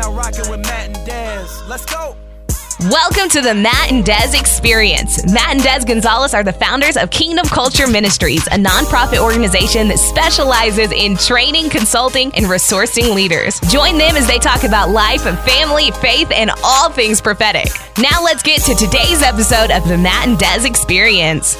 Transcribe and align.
now 0.00 0.12
rocking 0.12 0.48
with 0.48 0.60
Matt 0.60 0.96
and. 0.96 1.68
Let's 1.68 1.84
go. 1.84 2.14
Welcome 2.82 3.28
to 3.30 3.40
the 3.40 3.54
Matt 3.54 3.90
and 3.90 4.04
Des 4.04 4.38
Experience. 4.38 5.24
Matt 5.32 5.50
and 5.50 5.62
Des 5.62 5.84
Gonzales 5.84 6.32
are 6.34 6.44
the 6.44 6.52
founders 6.52 6.96
of 6.96 7.10
Kingdom 7.10 7.44
Culture 7.46 7.88
Ministries, 7.88 8.46
a 8.46 8.50
nonprofit 8.50 9.18
organization 9.18 9.88
that 9.88 9.98
specializes 9.98 10.92
in 10.92 11.16
training, 11.16 11.70
consulting, 11.70 12.30
and 12.36 12.46
resourcing 12.46 13.12
leaders. 13.12 13.58
Join 13.68 13.98
them 13.98 14.14
as 14.14 14.28
they 14.28 14.38
talk 14.38 14.62
about 14.62 14.90
life, 14.90 15.22
family, 15.44 15.90
faith, 15.90 16.30
and 16.30 16.52
all 16.62 16.90
things 16.90 17.20
prophetic. 17.20 17.66
Now 17.98 18.22
let's 18.22 18.44
get 18.44 18.60
to 18.62 18.76
today's 18.76 19.22
episode 19.22 19.72
of 19.72 19.88
the 19.88 19.98
Matt 19.98 20.28
and 20.28 20.38
Des 20.38 20.64
Experience. 20.64 21.56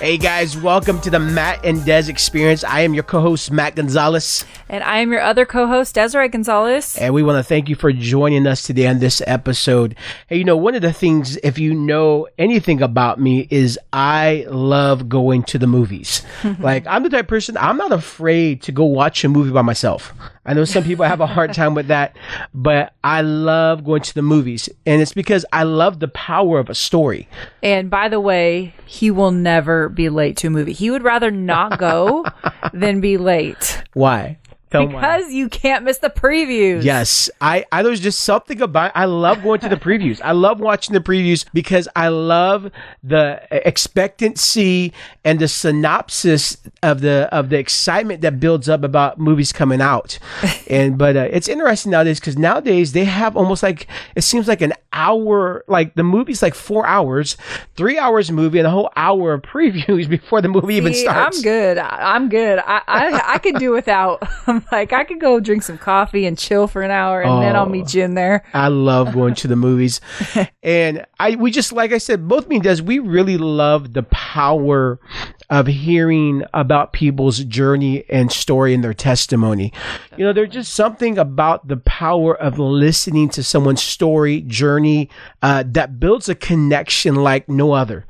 Hey 0.00 0.16
guys, 0.16 0.56
welcome 0.56 1.00
to 1.00 1.10
the 1.10 1.18
Matt 1.18 1.64
and 1.64 1.84
Des 1.84 2.08
Experience. 2.08 2.62
I 2.62 2.82
am 2.82 2.94
your 2.94 3.02
co-host 3.02 3.50
Matt 3.50 3.74
Gonzales, 3.74 4.44
And 4.68 4.84
I 4.84 4.98
am 4.98 5.10
your 5.10 5.20
other 5.20 5.44
co 5.44 5.66
host, 5.66 5.96
Deseree 5.96 6.30
Gonzales. 6.30 6.96
and 6.96 7.12
we 7.12 7.24
want 7.24 7.36
to 7.36 7.42
thank 7.42 7.68
you 7.68 7.74
for 7.74 7.92
joining 7.92 8.46
us 8.46 8.62
today 8.62 8.86
on 8.86 9.00
this 9.00 9.20
episode. 9.26 9.96
Hey, 10.28 10.36
you 10.38 10.44
know, 10.44 10.56
one 10.56 10.76
of 10.76 10.82
the 10.82 10.92
things, 10.92 11.36
if 11.38 11.58
you 11.58 11.74
know 11.74 12.28
anything 12.38 12.80
about 12.80 13.18
me, 13.18 13.48
is 13.50 13.76
I 13.92 14.46
love 14.48 15.08
going 15.08 15.42
to 15.44 15.58
the 15.58 15.66
movies. 15.66 16.22
like, 16.60 16.86
I'm 16.86 17.02
the 17.02 17.08
type 17.10 17.24
of 17.24 17.28
person, 17.28 17.56
I'm 17.56 17.76
not 17.76 17.90
afraid 17.90 18.62
to 18.62 18.72
go 18.72 18.84
watch 18.84 19.24
a 19.24 19.28
movie 19.28 19.50
by 19.50 19.62
myself. 19.62 20.14
I 20.46 20.54
know 20.54 20.64
some 20.64 20.82
people 20.84 21.04
have 21.04 21.20
a 21.20 21.26
hard 21.26 21.52
time 21.52 21.74
with 21.74 21.88
that, 21.88 22.16
but 22.54 22.94
I 23.04 23.20
love 23.20 23.84
going 23.84 24.00
to 24.00 24.14
the 24.14 24.22
movies. 24.22 24.66
And 24.86 25.02
it's 25.02 25.12
because 25.12 25.44
I 25.52 25.64
love 25.64 26.00
the 26.00 26.08
power 26.08 26.58
of 26.58 26.70
a 26.70 26.74
story. 26.74 27.28
And 27.62 27.90
by 27.90 28.08
the 28.08 28.18
way, 28.18 28.72
he 28.86 29.10
will 29.10 29.30
never 29.30 29.87
be 29.94 30.08
late 30.08 30.36
to 30.38 30.48
a 30.48 30.50
movie. 30.50 30.72
He 30.72 30.90
would 30.90 31.02
rather 31.02 31.30
not 31.30 31.78
go 31.78 32.24
than 32.72 33.00
be 33.00 33.16
late 33.16 33.82
Why? 33.94 34.38
Tell 34.70 34.82
'em 34.82 34.92
why. 34.92 35.00
because 35.00 35.32
you 35.32 35.48
can't 35.48 35.84
miss 35.84 35.98
the 35.98 36.10
previews. 36.10 36.82
Yes, 36.84 37.30
I, 37.40 37.64
I 37.72 37.82
there's 37.82 38.00
just 38.00 38.20
something 38.20 38.60
about 38.60 38.92
I 38.94 39.06
love 39.06 39.42
going 39.42 39.60
to 39.60 39.68
the 39.68 39.76
previews. 39.76 40.20
I 40.22 40.32
love 40.32 40.60
watching 40.60 40.92
the 40.94 41.00
previews 41.00 41.44
because 41.54 41.88
I 41.96 42.08
love 42.08 42.70
the 43.02 43.40
expectancy 43.50 44.92
and 45.24 45.38
the 45.38 45.48
synopsis 45.48 46.58
of 46.82 47.00
the 47.00 47.28
of 47.32 47.48
the 47.48 47.58
excitement 47.58 48.20
that 48.22 48.40
builds 48.40 48.68
up 48.68 48.82
about 48.84 49.18
movies 49.18 49.52
coming 49.52 49.80
out. 49.80 50.18
and 50.68 50.98
but 50.98 51.16
uh, 51.16 51.28
it's 51.30 51.48
interesting 51.48 51.92
nowadays 51.92 52.20
because 52.20 52.36
nowadays 52.36 52.92
they 52.92 53.04
have 53.04 53.36
almost 53.36 53.62
like 53.62 53.86
it 54.16 54.22
seems 54.22 54.48
like 54.48 54.60
an 54.60 54.72
hour 54.92 55.64
like 55.68 55.94
the 55.94 56.02
movie's 56.02 56.42
like 56.42 56.54
four 56.54 56.86
hours, 56.86 57.36
three 57.76 57.98
hours 57.98 58.30
movie 58.30 58.58
and 58.58 58.66
a 58.66 58.70
whole 58.70 58.90
hour 58.96 59.34
of 59.34 59.42
previews 59.54 60.08
before 60.08 60.42
the 60.42 60.48
movie 60.48 60.74
even 60.74 60.92
starts. 60.94 61.38
I'm 61.38 61.42
good. 61.42 61.78
I'm 61.78 62.28
good. 62.28 62.58
I, 62.58 62.82
I 62.86 63.22
I 63.34 63.38
could 63.38 63.56
do 63.56 63.70
without. 63.70 64.22
I'm 64.58 64.66
like 64.72 64.92
I 64.92 65.04
could 65.04 65.20
go 65.20 65.40
drink 65.40 65.62
some 65.62 65.78
coffee 65.78 66.26
and 66.26 66.36
chill 66.38 66.66
for 66.66 66.82
an 66.82 66.90
hour, 66.90 67.22
and 67.22 67.42
then 67.42 67.54
I'll 67.56 67.66
Oh. 67.66 67.68
meet 67.68 67.94
you 67.94 68.02
in 68.04 68.14
there. 68.14 68.44
I 68.54 68.68
love 68.68 69.12
going 69.12 69.34
to 69.36 69.48
the 69.48 69.56
movies. 69.56 70.00
And 70.62 71.06
I 71.18 71.34
we 71.36 71.50
just 71.50 71.72
like 71.72 71.92
I 71.92 71.98
said, 71.98 72.28
both 72.28 72.46
me 72.48 72.56
and 72.56 72.62
Des, 72.62 72.82
we 72.82 72.98
really 72.98 73.38
love 73.38 73.94
the 73.94 74.02
power 74.02 75.00
of 75.48 75.66
hearing 75.66 76.42
about 76.52 76.92
people's 76.92 77.38
journey 77.44 78.04
and 78.10 78.30
story 78.30 78.74
and 78.74 78.84
their 78.84 78.92
testimony. 78.92 79.72
You 80.18 80.26
know, 80.26 80.32
there's 80.34 80.50
just 80.50 80.74
something 80.74 81.16
about 81.16 81.68
the 81.68 81.78
power 81.78 82.36
of 82.36 82.58
listening 82.58 83.30
to 83.30 83.42
someone's 83.42 83.82
story, 83.82 84.42
journey, 84.42 85.08
uh, 85.40 85.64
that 85.68 85.98
builds 85.98 86.28
a 86.28 86.34
connection 86.34 87.14
like 87.14 87.48
no 87.48 87.72
other. 87.72 88.04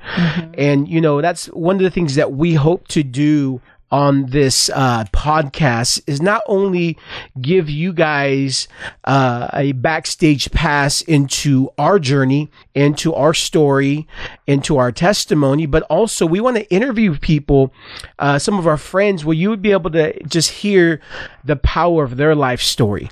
And, 0.54 0.88
you 0.88 1.00
know, 1.00 1.20
that's 1.20 1.46
one 1.46 1.76
of 1.76 1.82
the 1.82 1.90
things 1.90 2.16
that 2.16 2.32
we 2.32 2.54
hope 2.54 2.88
to 2.88 3.04
do 3.04 3.60
on 3.90 4.26
this 4.26 4.70
uh, 4.74 5.04
podcast 5.06 6.02
is 6.06 6.20
not 6.20 6.42
only 6.46 6.98
give 7.40 7.70
you 7.70 7.92
guys 7.92 8.68
uh, 9.04 9.48
a 9.54 9.72
backstage 9.72 10.50
pass 10.50 11.00
into 11.02 11.70
our 11.78 11.98
journey, 11.98 12.50
into 12.74 13.14
our 13.14 13.32
story, 13.32 14.06
into 14.46 14.76
our 14.76 14.92
testimony, 14.92 15.66
but 15.66 15.82
also 15.84 16.26
we 16.26 16.40
want 16.40 16.56
to 16.56 16.70
interview 16.70 17.16
people, 17.18 17.72
uh, 18.18 18.38
some 18.38 18.58
of 18.58 18.66
our 18.66 18.76
friends, 18.76 19.24
where 19.24 19.34
you 19.34 19.48
would 19.48 19.62
be 19.62 19.72
able 19.72 19.90
to 19.90 20.22
just 20.24 20.50
hear 20.50 21.00
the 21.44 21.56
power 21.56 22.04
of 22.04 22.16
their 22.16 22.34
life 22.34 22.60
story. 22.60 23.08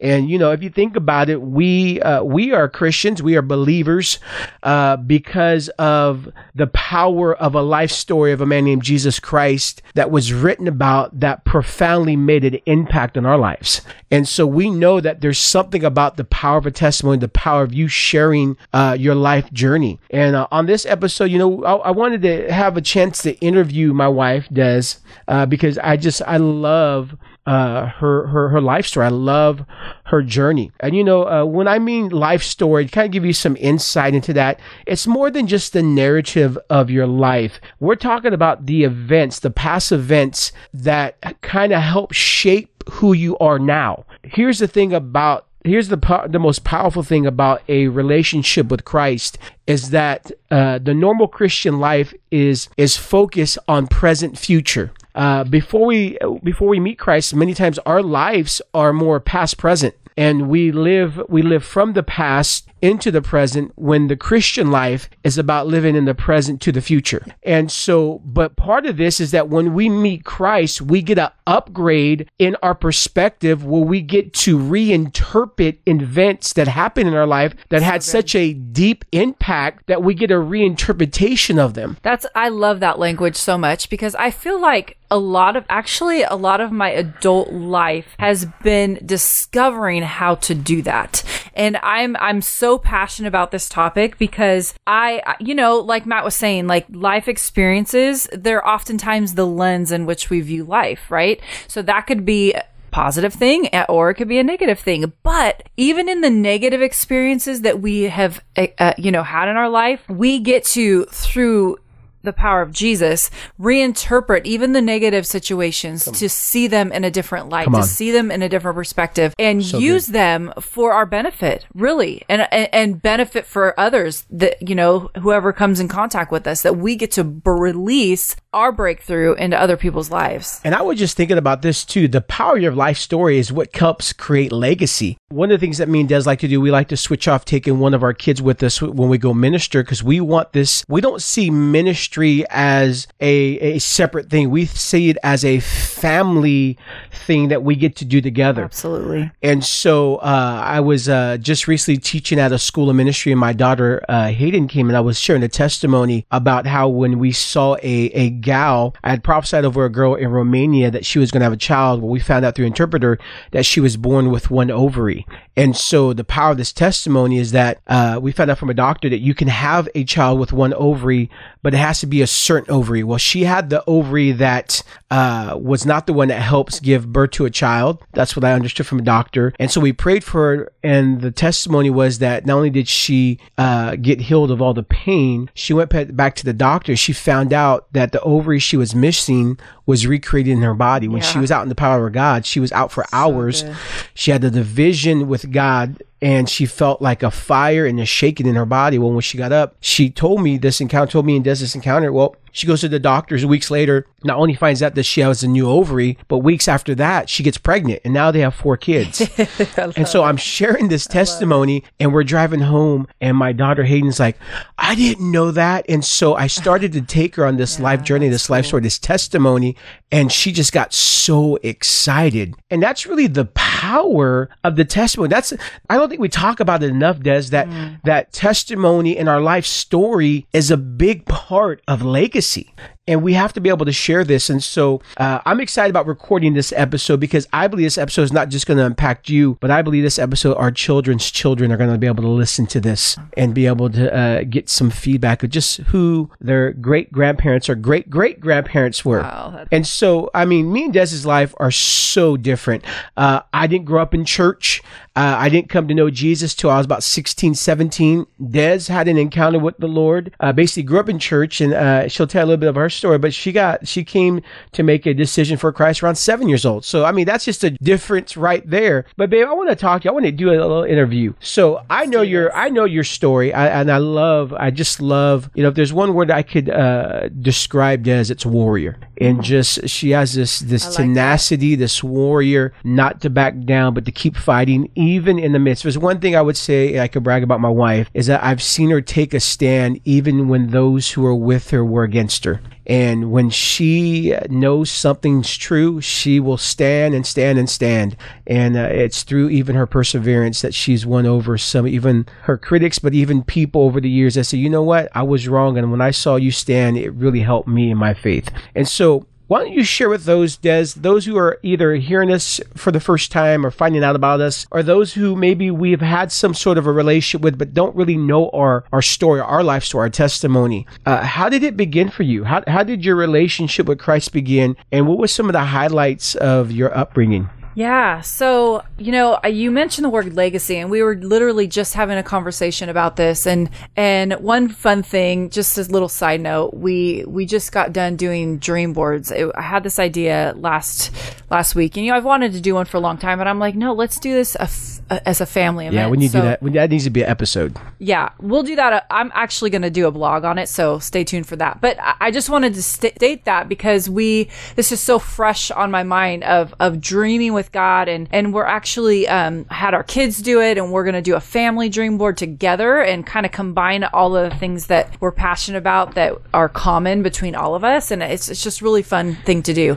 And 0.00 0.28
you 0.28 0.38
know, 0.38 0.52
if 0.52 0.62
you 0.62 0.70
think 0.70 0.96
about 0.96 1.28
it, 1.28 1.40
we 1.40 2.00
uh, 2.00 2.22
we 2.22 2.52
are 2.52 2.68
Christians, 2.68 3.22
we 3.22 3.36
are 3.36 3.42
believers 3.42 4.18
uh, 4.62 4.96
because 4.96 5.68
of 5.70 6.30
the 6.54 6.66
power 6.68 7.34
of 7.34 7.54
a 7.54 7.62
life 7.62 7.90
story 7.90 8.32
of 8.32 8.40
a 8.40 8.46
man 8.46 8.64
named 8.64 8.82
Jesus 8.82 9.20
Christ 9.20 9.82
that 9.94 10.10
was 10.14 10.32
written 10.32 10.68
about 10.68 11.18
that 11.18 11.44
profoundly 11.44 12.14
made 12.14 12.44
an 12.44 12.60
impact 12.66 13.18
on 13.18 13.26
our 13.26 13.36
lives. 13.36 13.82
And 14.12 14.28
so 14.28 14.46
we 14.46 14.70
know 14.70 15.00
that 15.00 15.20
there's 15.20 15.40
something 15.40 15.82
about 15.82 16.16
the 16.16 16.22
power 16.22 16.56
of 16.56 16.66
a 16.66 16.70
testimony, 16.70 17.18
the 17.18 17.26
power 17.26 17.64
of 17.64 17.74
you 17.74 17.88
sharing 17.88 18.56
uh, 18.72 18.96
your 18.96 19.16
life 19.16 19.52
journey. 19.52 19.98
And 20.10 20.36
uh, 20.36 20.46
on 20.52 20.66
this 20.66 20.86
episode, 20.86 21.32
you 21.32 21.38
know, 21.38 21.64
I, 21.64 21.88
I 21.88 21.90
wanted 21.90 22.22
to 22.22 22.52
have 22.52 22.76
a 22.76 22.80
chance 22.80 23.22
to 23.22 23.34
interview 23.40 23.92
my 23.92 24.06
wife, 24.06 24.46
Des, 24.52 24.98
uh, 25.26 25.46
because 25.46 25.78
I 25.78 25.96
just 25.96 26.22
I 26.22 26.36
love 26.36 27.16
uh, 27.46 27.86
her 27.86 28.26
her 28.26 28.48
her 28.48 28.60
life 28.60 28.86
story. 28.86 29.06
I 29.06 29.10
love 29.10 29.64
her 30.06 30.22
journey. 30.22 30.72
And 30.80 30.96
you 30.96 31.04
know, 31.04 31.26
uh, 31.26 31.44
when 31.44 31.68
I 31.68 31.78
mean 31.78 32.08
life 32.08 32.42
story, 32.42 32.86
to 32.86 32.90
kind 32.90 33.06
of 33.06 33.12
give 33.12 33.24
you 33.24 33.32
some 33.32 33.56
insight 33.58 34.14
into 34.14 34.32
that, 34.34 34.60
it's 34.86 35.06
more 35.06 35.30
than 35.30 35.46
just 35.46 35.72
the 35.72 35.82
narrative 35.82 36.58
of 36.70 36.90
your 36.90 37.06
life. 37.06 37.60
We're 37.80 37.96
talking 37.96 38.32
about 38.32 38.66
the 38.66 38.84
events, 38.84 39.40
the 39.40 39.50
past 39.50 39.92
events 39.92 40.52
that 40.72 41.40
kind 41.42 41.72
of 41.72 41.82
help 41.82 42.12
shape 42.12 42.70
who 42.90 43.12
you 43.12 43.36
are 43.38 43.58
now. 43.58 44.04
Here's 44.22 44.58
the 44.58 44.68
thing 44.68 44.92
about 44.92 45.46
here's 45.64 45.88
the 45.88 45.96
po- 45.96 46.28
the 46.28 46.38
most 46.38 46.64
powerful 46.64 47.02
thing 47.02 47.26
about 47.26 47.62
a 47.68 47.88
relationship 47.88 48.68
with 48.68 48.84
Christ 48.84 49.38
is 49.66 49.90
that 49.90 50.30
uh, 50.50 50.78
the 50.78 50.94
normal 50.94 51.26
Christian 51.26 51.78
life 51.78 52.14
is 52.30 52.68
is 52.76 52.96
focused 52.96 53.58
on 53.66 53.86
present 53.86 54.38
future. 54.38 54.92
Uh, 55.14 55.44
before 55.44 55.86
we 55.86 56.18
before 56.42 56.68
we 56.68 56.80
meet 56.80 56.98
Christ, 56.98 57.34
many 57.34 57.54
times 57.54 57.78
our 57.80 58.02
lives 58.02 58.60
are 58.72 58.92
more 58.92 59.20
past 59.20 59.58
present, 59.58 59.94
and 60.16 60.48
we 60.48 60.72
live 60.72 61.20
we 61.28 61.42
live 61.42 61.64
from 61.64 61.92
the 61.92 62.02
past 62.02 62.68
into 62.84 63.10
the 63.10 63.22
present 63.22 63.72
when 63.76 64.08
the 64.08 64.16
Christian 64.16 64.70
life 64.70 65.08
is 65.24 65.38
about 65.38 65.66
living 65.66 65.96
in 65.96 66.04
the 66.04 66.14
present 66.14 66.60
to 66.60 66.70
the 66.70 66.82
future. 66.82 67.24
And 67.42 67.72
so, 67.72 68.20
but 68.26 68.56
part 68.56 68.84
of 68.84 68.98
this 68.98 69.20
is 69.20 69.30
that 69.30 69.48
when 69.48 69.72
we 69.72 69.88
meet 69.88 70.24
Christ, 70.24 70.82
we 70.82 71.00
get 71.00 71.18
an 71.18 71.30
upgrade 71.46 72.28
in 72.38 72.56
our 72.62 72.74
perspective 72.74 73.64
where 73.64 73.82
we 73.82 74.02
get 74.02 74.34
to 74.34 74.58
reinterpret 74.58 75.78
events 75.86 76.52
that 76.52 76.68
happen 76.68 77.06
in 77.06 77.14
our 77.14 77.26
life 77.26 77.54
that 77.70 77.80
had 77.80 78.02
such 78.02 78.34
a 78.34 78.52
deep 78.52 79.06
impact 79.12 79.86
that 79.86 80.02
we 80.02 80.12
get 80.12 80.30
a 80.30 80.34
reinterpretation 80.34 81.58
of 81.58 81.72
them. 81.72 81.96
That's 82.02 82.26
I 82.34 82.50
love 82.50 82.80
that 82.80 82.98
language 82.98 83.36
so 83.36 83.56
much 83.56 83.88
because 83.88 84.14
I 84.14 84.30
feel 84.30 84.60
like 84.60 84.98
a 85.10 85.18
lot 85.18 85.56
of 85.56 85.64
actually 85.68 86.22
a 86.22 86.34
lot 86.34 86.60
of 86.60 86.72
my 86.72 86.90
adult 86.90 87.52
life 87.52 88.16
has 88.18 88.46
been 88.62 89.00
discovering 89.06 90.02
how 90.04 90.36
to 90.36 90.54
do 90.54 90.82
that. 90.82 91.22
And 91.54 91.76
I'm 91.82 92.16
I'm 92.16 92.42
so 92.42 92.78
passionate 92.78 93.28
about 93.28 93.50
this 93.50 93.68
topic 93.68 94.18
because 94.18 94.74
I 94.86 95.36
you 95.40 95.54
know, 95.54 95.78
like 95.78 96.06
Matt 96.06 96.24
was 96.24 96.34
saying, 96.34 96.66
like 96.66 96.86
life 96.90 97.28
experiences, 97.28 98.28
they're 98.32 98.66
oftentimes 98.66 99.34
the 99.34 99.46
lens 99.46 99.92
in 99.92 100.06
which 100.06 100.30
we 100.30 100.40
view 100.40 100.64
life, 100.64 101.10
right? 101.10 101.40
So 101.68 101.82
that 101.82 102.02
could 102.06 102.24
be 102.24 102.52
a 102.52 102.64
positive 102.94 103.34
thing 103.34 103.68
eh, 103.74 103.84
or 103.88 104.10
it 104.10 104.14
could 104.14 104.28
be 104.28 104.38
a 104.38 104.44
negative 104.44 104.78
thing 104.78 105.12
but 105.24 105.64
even 105.76 106.08
in 106.08 106.20
the 106.20 106.30
negative 106.30 106.80
experiences 106.80 107.62
that 107.62 107.80
we 107.80 108.02
have 108.02 108.40
uh, 108.56 108.92
you 108.96 109.10
know 109.10 109.24
had 109.24 109.48
in 109.48 109.56
our 109.56 109.68
life 109.68 110.08
we 110.08 110.38
get 110.38 110.62
to 110.62 111.04
through 111.06 111.76
the 112.24 112.32
power 112.32 112.62
of 112.62 112.72
Jesus, 112.72 113.30
reinterpret 113.60 114.44
even 114.44 114.72
the 114.72 114.80
negative 114.80 115.26
situations 115.26 116.04
to 116.04 116.28
see 116.28 116.66
them 116.66 116.92
in 116.92 117.04
a 117.04 117.10
different 117.10 117.48
light, 117.48 117.66
to 117.82 117.82
see 117.88 118.10
them 118.10 118.30
in 118.30 118.42
a 118.42 118.48
different 118.48 118.76
perspective, 118.76 119.34
and 119.38 119.62
use 119.80 120.06
them 120.08 120.52
for 120.60 120.92
our 120.92 121.06
benefit, 121.06 121.66
really, 121.74 122.22
and, 122.28 122.48
and 122.52 122.68
and 122.72 123.02
benefit 123.02 123.46
for 123.46 123.78
others 123.78 124.24
that 124.30 124.66
you 124.66 124.74
know 124.74 125.10
whoever 125.20 125.52
comes 125.52 125.80
in 125.80 125.88
contact 125.88 126.32
with 126.32 126.46
us, 126.46 126.62
that 126.62 126.76
we 126.76 126.96
get 126.96 127.12
to 127.12 127.40
release 127.44 128.36
our 128.54 128.72
breakthrough 128.72 129.34
into 129.34 129.60
other 129.60 129.76
people's 129.76 130.10
lives. 130.10 130.60
And 130.64 130.74
I 130.74 130.82
was 130.82 130.98
just 130.98 131.16
thinking 131.16 131.36
about 131.36 131.62
this 131.62 131.84
too. 131.84 132.08
The 132.08 132.20
power 132.20 132.56
of 132.56 132.62
your 132.62 132.72
life 132.72 132.96
story 132.96 133.38
is 133.38 133.52
what 133.52 133.74
helps 133.74 134.12
create 134.12 134.52
legacy. 134.52 135.18
One 135.28 135.50
of 135.50 135.58
the 135.58 135.66
things 135.66 135.78
that 135.78 135.88
me 135.88 136.00
and 136.00 136.08
Des 136.08 136.20
like 136.20 136.38
to 136.40 136.48
do, 136.48 136.60
we 136.60 136.70
like 136.70 136.88
to 136.88 136.96
switch 136.96 137.26
off 137.26 137.44
taking 137.44 137.80
one 137.80 137.92
of 137.92 138.04
our 138.04 138.14
kids 138.14 138.40
with 138.40 138.62
us 138.62 138.80
when 138.80 139.08
we 139.08 139.18
go 139.18 139.34
minister 139.34 139.82
because 139.82 140.04
we 140.04 140.20
want 140.20 140.52
this. 140.52 140.84
We 140.88 141.00
don't 141.00 141.20
see 141.20 141.50
ministry 141.50 142.44
as 142.50 143.08
a, 143.20 143.58
a 143.58 143.78
separate 143.80 144.30
thing. 144.30 144.50
We 144.50 144.66
see 144.66 145.10
it 145.10 145.18
as 145.24 145.44
a 145.44 145.58
family 145.58 146.78
thing 147.10 147.48
that 147.48 147.64
we 147.64 147.74
get 147.74 147.96
to 147.96 148.04
do 148.04 148.20
together. 148.20 148.62
Absolutely. 148.62 149.32
And 149.42 149.64
so 149.64 150.16
uh, 150.16 150.62
I 150.64 150.78
was 150.78 151.08
uh, 151.08 151.38
just 151.38 151.66
recently 151.66 151.98
teaching 151.98 152.38
at 152.38 152.52
a 152.52 152.58
school 152.58 152.88
of 152.88 152.94
ministry, 152.94 153.32
and 153.32 153.40
my 153.40 153.52
daughter 153.52 154.04
uh, 154.08 154.28
Hayden 154.28 154.68
came 154.68 154.88
and 154.88 154.96
I 154.96 155.00
was 155.00 155.18
sharing 155.18 155.42
a 155.42 155.48
testimony 155.48 156.26
about 156.30 156.66
how 156.66 156.88
when 156.88 157.18
we 157.18 157.32
saw 157.32 157.74
a, 157.76 157.80
a 157.82 158.30
gal. 158.44 158.94
I 159.02 159.10
had 159.10 159.24
prophesied 159.24 159.64
over 159.64 159.84
a 159.84 159.90
girl 159.90 160.14
in 160.14 160.28
Romania 160.28 160.90
that 160.90 161.04
she 161.04 161.18
was 161.18 161.30
going 161.30 161.40
to 161.40 161.44
have 161.44 161.52
a 161.52 161.56
child. 161.56 162.00
Well, 162.00 162.10
we 162.10 162.20
found 162.20 162.44
out 162.44 162.54
through 162.54 162.66
interpreter 162.66 163.18
that 163.50 163.66
she 163.66 163.80
was 163.80 163.96
born 163.96 164.30
with 164.30 164.50
one 164.50 164.70
ovary. 164.70 165.26
And 165.56 165.76
so 165.76 166.12
the 166.12 166.24
power 166.24 166.50
of 166.50 166.56
this 166.56 166.72
testimony 166.72 167.38
is 167.38 167.52
that 167.52 167.80
uh, 167.86 168.18
we 168.20 168.32
found 168.32 168.50
out 168.50 168.58
from 168.58 168.70
a 168.70 168.74
doctor 168.74 169.08
that 169.08 169.20
you 169.20 169.34
can 169.34 169.48
have 169.48 169.88
a 169.94 170.04
child 170.04 170.38
with 170.38 170.52
one 170.52 170.74
ovary, 170.74 171.30
but 171.62 171.74
it 171.74 171.78
has 171.78 172.00
to 172.00 172.06
be 172.06 172.22
a 172.22 172.26
certain 172.26 172.72
ovary. 172.72 173.02
Well, 173.04 173.18
she 173.18 173.44
had 173.44 173.70
the 173.70 173.84
ovary 173.86 174.32
that 174.32 174.82
uh, 175.10 175.56
was 175.60 175.86
not 175.86 176.06
the 176.06 176.12
one 176.12 176.28
that 176.28 176.42
helps 176.42 176.80
give 176.80 177.12
birth 177.12 177.30
to 177.32 177.44
a 177.44 177.50
child. 177.50 178.04
That's 178.12 178.34
what 178.36 178.44
I 178.44 178.52
understood 178.52 178.86
from 178.86 178.98
a 178.98 179.02
doctor. 179.02 179.52
And 179.58 179.70
so 179.70 179.80
we 179.80 179.92
prayed 179.92 180.24
for 180.24 180.56
her, 180.56 180.72
and 180.82 181.20
the 181.20 181.30
testimony 181.30 181.90
was 181.90 182.18
that 182.18 182.46
not 182.46 182.56
only 182.56 182.70
did 182.70 182.88
she 182.88 183.38
uh, 183.56 183.96
get 183.96 184.22
healed 184.22 184.50
of 184.50 184.60
all 184.60 184.74
the 184.74 184.82
pain, 184.82 185.50
she 185.54 185.72
went 185.72 186.16
back 186.16 186.34
to 186.36 186.44
the 186.44 186.52
doctor. 186.52 186.96
She 186.96 187.12
found 187.12 187.52
out 187.52 187.92
that 187.92 188.12
the 188.12 188.22
ovary 188.34 188.58
she 188.58 188.76
was 188.76 188.94
missing 188.94 189.58
was 189.86 190.06
recreated 190.06 190.52
in 190.52 190.62
her 190.62 190.74
body. 190.74 191.08
When 191.08 191.22
she 191.22 191.38
was 191.38 191.50
out 191.50 191.62
in 191.62 191.68
the 191.68 191.74
power 191.74 192.06
of 192.06 192.12
God, 192.12 192.44
she 192.46 192.60
was 192.60 192.72
out 192.72 192.90
for 192.90 193.04
hours. 193.12 193.62
good. 193.62 193.76
She 194.14 194.30
had 194.30 194.42
the 194.42 194.50
division 194.50 195.28
with 195.28 195.52
God 195.52 196.02
and 196.24 196.48
she 196.48 196.64
felt 196.64 197.02
like 197.02 197.22
a 197.22 197.30
fire 197.30 197.84
and 197.84 198.00
a 198.00 198.06
shaking 198.06 198.46
in 198.46 198.54
her 198.54 198.64
body. 198.64 198.98
Well, 198.98 199.12
when 199.12 199.20
she 199.20 199.36
got 199.36 199.52
up, 199.52 199.76
she 199.80 200.08
told 200.08 200.40
me 200.40 200.56
this 200.56 200.80
encounter, 200.80 201.12
told 201.12 201.26
me 201.26 201.36
and 201.36 201.44
Des 201.44 201.56
this 201.56 201.74
encounter. 201.74 202.10
Well, 202.10 202.34
she 202.54 202.68
goes 202.68 202.82
to 202.82 202.88
the 202.88 203.00
doctors 203.00 203.44
weeks 203.44 203.68
later, 203.68 204.06
not 204.22 204.38
only 204.38 204.54
finds 204.54 204.80
out 204.80 204.94
that 204.94 205.02
she 205.02 205.20
has 205.22 205.42
a 205.42 205.48
new 205.48 205.68
ovary, 205.68 206.16
but 206.28 206.38
weeks 206.38 206.68
after 206.68 206.94
that, 206.94 207.28
she 207.28 207.42
gets 207.42 207.58
pregnant 207.58 208.00
and 208.04 208.14
now 208.14 208.30
they 208.30 208.40
have 208.40 208.54
four 208.54 208.76
kids. 208.76 209.28
and 209.96 210.06
so 210.06 210.22
I'm 210.22 210.36
sharing 210.36 210.86
this 210.86 211.04
testimony 211.04 211.82
and 211.98 212.12
we're 212.12 212.22
driving 212.22 212.60
home 212.60 213.08
and 213.20 213.36
my 213.36 213.52
daughter 213.52 213.82
Hayden's 213.82 214.20
like, 214.20 214.38
I 214.78 214.94
didn't 214.94 215.32
know 215.32 215.50
that. 215.50 215.84
And 215.88 216.04
so 216.04 216.36
I 216.36 216.46
started 216.46 216.92
to 216.92 217.00
take 217.00 217.34
her 217.34 217.44
on 217.44 217.56
this 217.56 217.80
life 217.80 218.04
journey, 218.04 218.28
this 218.28 218.48
life 218.48 218.66
story, 218.66 218.82
this 218.82 219.00
testimony. 219.00 219.76
And 220.12 220.30
she 220.30 220.52
just 220.52 220.72
got 220.72 220.94
so 220.94 221.56
excited. 221.64 222.54
And 222.70 222.80
that's 222.80 223.04
really 223.04 223.26
the 223.26 223.46
power 223.46 224.48
of 224.62 224.76
the 224.76 224.84
testimony. 224.84 225.28
That's, 225.28 225.52
I 225.90 225.96
don't 225.96 226.08
think 226.14 226.22
we 226.22 226.28
talk 226.28 226.60
about 226.60 226.82
it 226.84 226.90
enough, 226.90 227.18
Des, 227.20 227.50
that, 227.50 227.66
mm. 227.66 228.00
that 228.04 228.32
testimony 228.32 229.16
in 229.16 229.26
our 229.26 229.40
life 229.40 229.66
story 229.66 230.46
is 230.52 230.70
a 230.70 230.76
big 230.76 231.26
part 231.26 231.82
of 231.88 232.02
legacy. 232.02 232.72
And 233.06 233.22
we 233.22 233.34
have 233.34 233.52
to 233.52 233.60
be 233.60 233.68
able 233.68 233.84
to 233.84 233.92
share 233.92 234.24
this. 234.24 234.48
And 234.48 234.62
so 234.64 235.02
uh, 235.18 235.40
I'm 235.44 235.60
excited 235.60 235.90
about 235.90 236.06
recording 236.06 236.54
this 236.54 236.72
episode 236.74 237.20
because 237.20 237.46
I 237.52 237.68
believe 237.68 237.84
this 237.84 237.98
episode 237.98 238.22
is 238.22 238.32
not 238.32 238.48
just 238.48 238.66
going 238.66 238.78
to 238.78 238.84
impact 238.84 239.28
you, 239.28 239.58
but 239.60 239.70
I 239.70 239.82
believe 239.82 240.02
this 240.02 240.18
episode, 240.18 240.54
our 240.54 240.70
children's 240.70 241.30
children 241.30 241.70
are 241.70 241.76
going 241.76 241.92
to 241.92 241.98
be 241.98 242.06
able 242.06 242.22
to 242.22 242.30
listen 242.30 242.66
to 242.68 242.80
this 242.80 243.18
and 243.36 243.54
be 243.54 243.66
able 243.66 243.90
to 243.90 244.14
uh, 244.14 244.42
get 244.44 244.70
some 244.70 244.88
feedback 244.88 245.42
of 245.42 245.50
just 245.50 245.78
who 245.88 246.30
their 246.40 246.72
great 246.72 247.12
grandparents 247.12 247.68
or 247.68 247.74
great 247.74 248.08
great 248.08 248.40
grandparents 248.40 249.04
were. 249.04 249.20
Wow, 249.20 249.66
And 249.70 249.86
so, 249.86 250.30
I 250.34 250.46
mean, 250.46 250.72
me 250.72 250.84
and 250.84 250.92
Des's 250.94 251.26
life 251.26 251.54
are 251.58 251.70
so 251.70 252.36
different. 252.38 252.84
Uh, 253.18 253.40
I 253.52 253.66
didn't 253.66 253.84
grow 253.84 254.00
up 254.00 254.14
in 254.14 254.24
church. 254.24 254.82
Uh, 255.16 255.36
I 255.38 255.48
didn't 255.48 255.68
come 255.68 255.86
to 255.88 255.94
know 255.94 256.10
Jesus 256.10 256.54
till 256.54 256.70
I 256.70 256.78
was 256.78 256.86
about 256.86 257.04
16, 257.04 257.54
17. 257.54 258.26
Des 258.50 258.80
had 258.88 259.06
an 259.06 259.16
encounter 259.16 259.60
with 259.60 259.76
the 259.78 259.86
Lord. 259.86 260.34
Uh, 260.40 260.52
basically 260.52 260.82
grew 260.82 260.98
up 260.98 261.08
in 261.08 261.18
church 261.20 261.60
and, 261.60 261.72
uh, 261.72 262.08
she'll 262.08 262.26
tell 262.26 262.44
a 262.44 262.46
little 262.46 262.56
bit 262.58 262.68
of 262.68 262.74
her 262.74 262.90
story, 262.94 263.18
but 263.18 263.34
she 263.34 263.52
got, 263.52 263.86
she 263.86 264.04
came 264.04 264.42
to 264.72 264.82
make 264.82 265.06
a 265.06 265.14
decision 265.14 265.56
for 265.56 265.72
Christ 265.72 266.02
around 266.02 266.16
seven 266.16 266.48
years 266.48 266.64
old. 266.64 266.84
So, 266.84 267.04
I 267.04 267.12
mean, 267.12 267.26
that's 267.26 267.44
just 267.44 267.64
a 267.64 267.70
difference 267.70 268.36
right 268.36 268.68
there. 268.68 269.04
But 269.16 269.30
babe, 269.30 269.46
I 269.46 269.52
want 269.52 269.70
to 269.70 269.76
talk 269.76 270.02
to 270.02 270.06
you. 270.06 270.10
I 270.10 270.14
want 270.14 270.26
to 270.26 270.32
do 270.32 270.50
a 270.50 270.52
little 270.52 270.84
interview. 270.84 271.34
So 271.40 271.84
I 271.90 272.06
know 272.06 272.22
your, 272.22 272.54
I 272.54 272.68
know 272.68 272.84
your 272.84 273.04
story 273.04 273.52
I, 273.52 273.80
and 273.80 273.90
I 273.90 273.98
love, 273.98 274.52
I 274.52 274.70
just 274.70 275.00
love, 275.00 275.50
you 275.54 275.62
know, 275.62 275.68
if 275.68 275.74
there's 275.74 275.92
one 275.92 276.14
word 276.14 276.30
I 276.30 276.42
could, 276.42 276.70
uh, 276.70 277.28
describe 277.28 278.04
Des, 278.04 278.30
it's 278.30 278.46
warrior. 278.46 278.98
And 279.20 279.42
just, 279.42 279.88
she 279.88 280.10
has 280.10 280.34
this, 280.34 280.60
this 280.60 280.84
like 280.86 280.96
that. 280.96 281.02
tenacity, 281.02 281.74
this 281.74 282.02
warrior, 282.02 282.72
not 282.84 283.20
to 283.22 283.30
back 283.30 283.60
down, 283.64 283.94
but 283.94 284.04
to 284.06 284.12
keep 284.12 284.36
fighting, 284.36 284.90
even 284.94 285.38
in 285.38 285.52
the 285.52 285.58
midst. 285.58 285.84
There's 285.84 285.98
one 285.98 286.20
thing 286.20 286.34
I 286.34 286.42
would 286.42 286.56
say 286.56 286.98
I 287.00 287.08
could 287.08 287.22
brag 287.22 287.42
about 287.42 287.60
my 287.60 287.68
wife 287.68 288.10
is 288.14 288.26
that 288.26 288.42
I've 288.42 288.62
seen 288.62 288.90
her 288.90 289.00
take 289.00 289.34
a 289.34 289.40
stand 289.40 290.00
even 290.04 290.48
when 290.48 290.70
those 290.70 291.12
who 291.12 291.24
are 291.26 291.34
with 291.34 291.70
her 291.70 291.84
were 291.84 292.04
against 292.04 292.44
her. 292.44 292.60
And 292.86 293.30
when 293.30 293.50
she 293.50 294.34
knows 294.48 294.90
something's 294.90 295.56
true, 295.56 296.00
she 296.00 296.40
will 296.40 296.58
stand 296.58 297.14
and 297.14 297.26
stand 297.26 297.58
and 297.58 297.68
stand. 297.68 298.16
And 298.46 298.76
uh, 298.76 298.88
it's 298.90 299.22
through 299.22 299.50
even 299.50 299.74
her 299.76 299.86
perseverance 299.86 300.60
that 300.62 300.74
she's 300.74 301.06
won 301.06 301.26
over 301.26 301.56
some, 301.56 301.86
even 301.88 302.26
her 302.42 302.58
critics, 302.58 302.98
but 302.98 303.14
even 303.14 303.42
people 303.42 303.82
over 303.82 304.00
the 304.00 304.10
years 304.10 304.34
that 304.34 304.44
say, 304.44 304.58
you 304.58 304.68
know 304.68 304.82
what, 304.82 305.08
I 305.14 305.22
was 305.22 305.48
wrong. 305.48 305.78
And 305.78 305.90
when 305.90 306.00
I 306.00 306.10
saw 306.10 306.36
you 306.36 306.50
stand, 306.50 306.98
it 306.98 307.10
really 307.10 307.40
helped 307.40 307.68
me 307.68 307.90
in 307.90 307.98
my 307.98 308.14
faith. 308.14 308.50
And 308.74 308.86
so 308.86 309.26
why 309.46 309.60
don't 309.60 309.72
you 309.72 309.84
share 309.84 310.08
with 310.08 310.24
those, 310.24 310.56
Des, 310.56 310.86
those 310.96 311.26
who 311.26 311.36
are 311.36 311.58
either 311.62 311.94
hearing 311.96 312.32
us 312.32 312.60
for 312.76 312.90
the 312.90 313.00
first 313.00 313.30
time 313.30 313.64
or 313.64 313.70
finding 313.70 314.02
out 314.02 314.16
about 314.16 314.40
us, 314.40 314.66
or 314.70 314.82
those 314.82 315.14
who 315.14 315.36
maybe 315.36 315.70
we've 315.70 316.00
had 316.00 316.32
some 316.32 316.54
sort 316.54 316.78
of 316.78 316.86
a 316.86 316.92
relationship 316.92 317.42
with 317.42 317.58
but 317.58 317.74
don't 317.74 317.94
really 317.94 318.16
know 318.16 318.48
our, 318.50 318.84
our 318.92 319.02
story, 319.02 319.40
our 319.40 319.62
life 319.62 319.84
story, 319.84 320.04
our 320.04 320.10
testimony. 320.10 320.86
Uh, 321.04 321.22
how 321.22 321.48
did 321.48 321.62
it 321.62 321.76
begin 321.76 322.08
for 322.08 322.22
you? 322.22 322.44
How, 322.44 322.62
how 322.66 322.82
did 322.82 323.04
your 323.04 323.16
relationship 323.16 323.86
with 323.86 323.98
Christ 323.98 324.32
begin? 324.32 324.76
And 324.90 325.06
what 325.06 325.18
were 325.18 325.28
some 325.28 325.46
of 325.46 325.52
the 325.52 325.60
highlights 325.64 326.34
of 326.36 326.72
your 326.72 326.96
upbringing? 326.96 327.50
Yeah. 327.76 328.20
So, 328.20 328.82
you 328.98 329.10
know, 329.10 329.38
uh, 329.44 329.48
you 329.48 329.70
mentioned 329.70 330.04
the 330.04 330.08
word 330.10 330.34
legacy 330.34 330.76
and 330.76 330.90
we 330.90 331.02
were 331.02 331.16
literally 331.16 331.66
just 331.66 331.94
having 331.94 332.16
a 332.18 332.22
conversation 332.22 332.88
about 332.88 333.16
this 333.16 333.46
and 333.46 333.68
and 333.96 334.34
one 334.34 334.68
fun 334.68 335.02
thing, 335.02 335.50
just 335.50 335.76
as 335.78 335.88
a 335.88 335.92
little 335.92 336.08
side 336.08 336.40
note, 336.40 336.74
we 336.74 337.24
we 337.26 337.46
just 337.46 337.72
got 337.72 337.92
done 337.92 338.16
doing 338.16 338.58
dream 338.58 338.92
boards. 338.92 339.30
It, 339.30 339.50
I 339.56 339.62
had 339.62 339.82
this 339.82 339.98
idea 339.98 340.54
last 340.56 341.10
last 341.50 341.74
week 341.74 341.96
and 341.96 342.06
you 342.06 342.12
know, 342.12 342.16
I've 342.16 342.24
wanted 342.24 342.52
to 342.52 342.60
do 342.60 342.74
one 342.74 342.86
for 342.86 342.96
a 342.96 343.00
long 343.00 343.18
time, 343.18 343.38
but 343.38 343.48
I'm 343.48 343.58
like, 343.58 343.74
no, 343.74 343.92
let's 343.92 344.18
do 344.20 344.32
this 344.32 344.54
a 344.56 344.62
f- 344.62 345.00
a- 345.10 345.28
as 345.28 345.40
a 345.40 345.46
family 345.46 345.84
event. 345.86 345.96
Yeah, 345.96 346.08
we 346.08 346.16
need 346.16 346.28
to 346.28 346.32
So- 346.32 346.40
do 346.40 346.46
that. 346.48 346.62
We- 346.62 346.70
That 346.70 346.90
needs 346.90 347.04
to 347.04 347.10
be 347.10 347.22
an 347.22 347.28
episode. 347.28 347.76
yeah, 347.98 348.30
we'll 348.40 348.62
do 348.62 348.74
that. 348.76 348.92
Uh, 348.92 349.00
I'm 349.10 349.30
actually 349.34 349.70
going 349.70 349.82
to 349.82 349.90
do 349.90 350.06
a 350.06 350.10
blog 350.10 350.44
on 350.44 350.58
it, 350.58 350.68
so 350.68 350.98
stay 350.98 351.24
tuned 351.24 351.46
for 351.46 351.56
that. 351.56 351.80
But 351.80 351.98
I- 352.00 352.14
I 352.20 352.30
just 352.30 352.48
wanted 352.50 352.74
to 352.74 352.82
st- 352.82 353.14
state 353.16 353.44
that 353.44 353.68
because 353.68 354.08
we 354.08 354.48
this 354.76 354.92
is 354.92 355.00
so 355.00 355.18
fresh 355.18 355.70
on 355.70 355.90
my 355.90 356.02
mind 356.04 356.44
of 356.44 356.74
of 356.80 357.00
dreaming 357.00 357.52
with 357.52 357.63
God, 357.72 358.08
and 358.08 358.28
and 358.30 358.52
we're 358.52 358.64
actually 358.64 359.28
um, 359.28 359.64
had 359.66 359.94
our 359.94 360.02
kids 360.02 360.38
do 360.42 360.60
it, 360.60 360.78
and 360.78 360.92
we're 360.92 361.04
going 361.04 361.14
to 361.14 361.22
do 361.22 361.34
a 361.34 361.40
family 361.40 361.88
dream 361.88 362.18
board 362.18 362.36
together 362.36 363.00
and 363.00 363.26
kind 363.26 363.46
of 363.46 363.52
combine 363.52 364.04
all 364.04 364.36
of 364.36 364.50
the 364.50 364.56
things 364.56 364.86
that 364.86 365.16
we're 365.20 365.32
passionate 365.32 365.78
about 365.78 366.14
that 366.14 366.34
are 366.52 366.68
common 366.68 367.22
between 367.22 367.54
all 367.54 367.74
of 367.74 367.84
us, 367.84 368.10
and 368.10 368.22
it's 368.22 368.48
it's 368.48 368.62
just 368.62 368.82
really 368.82 369.02
fun 369.02 369.34
thing 369.44 369.62
to 369.62 369.74
do. 369.74 369.96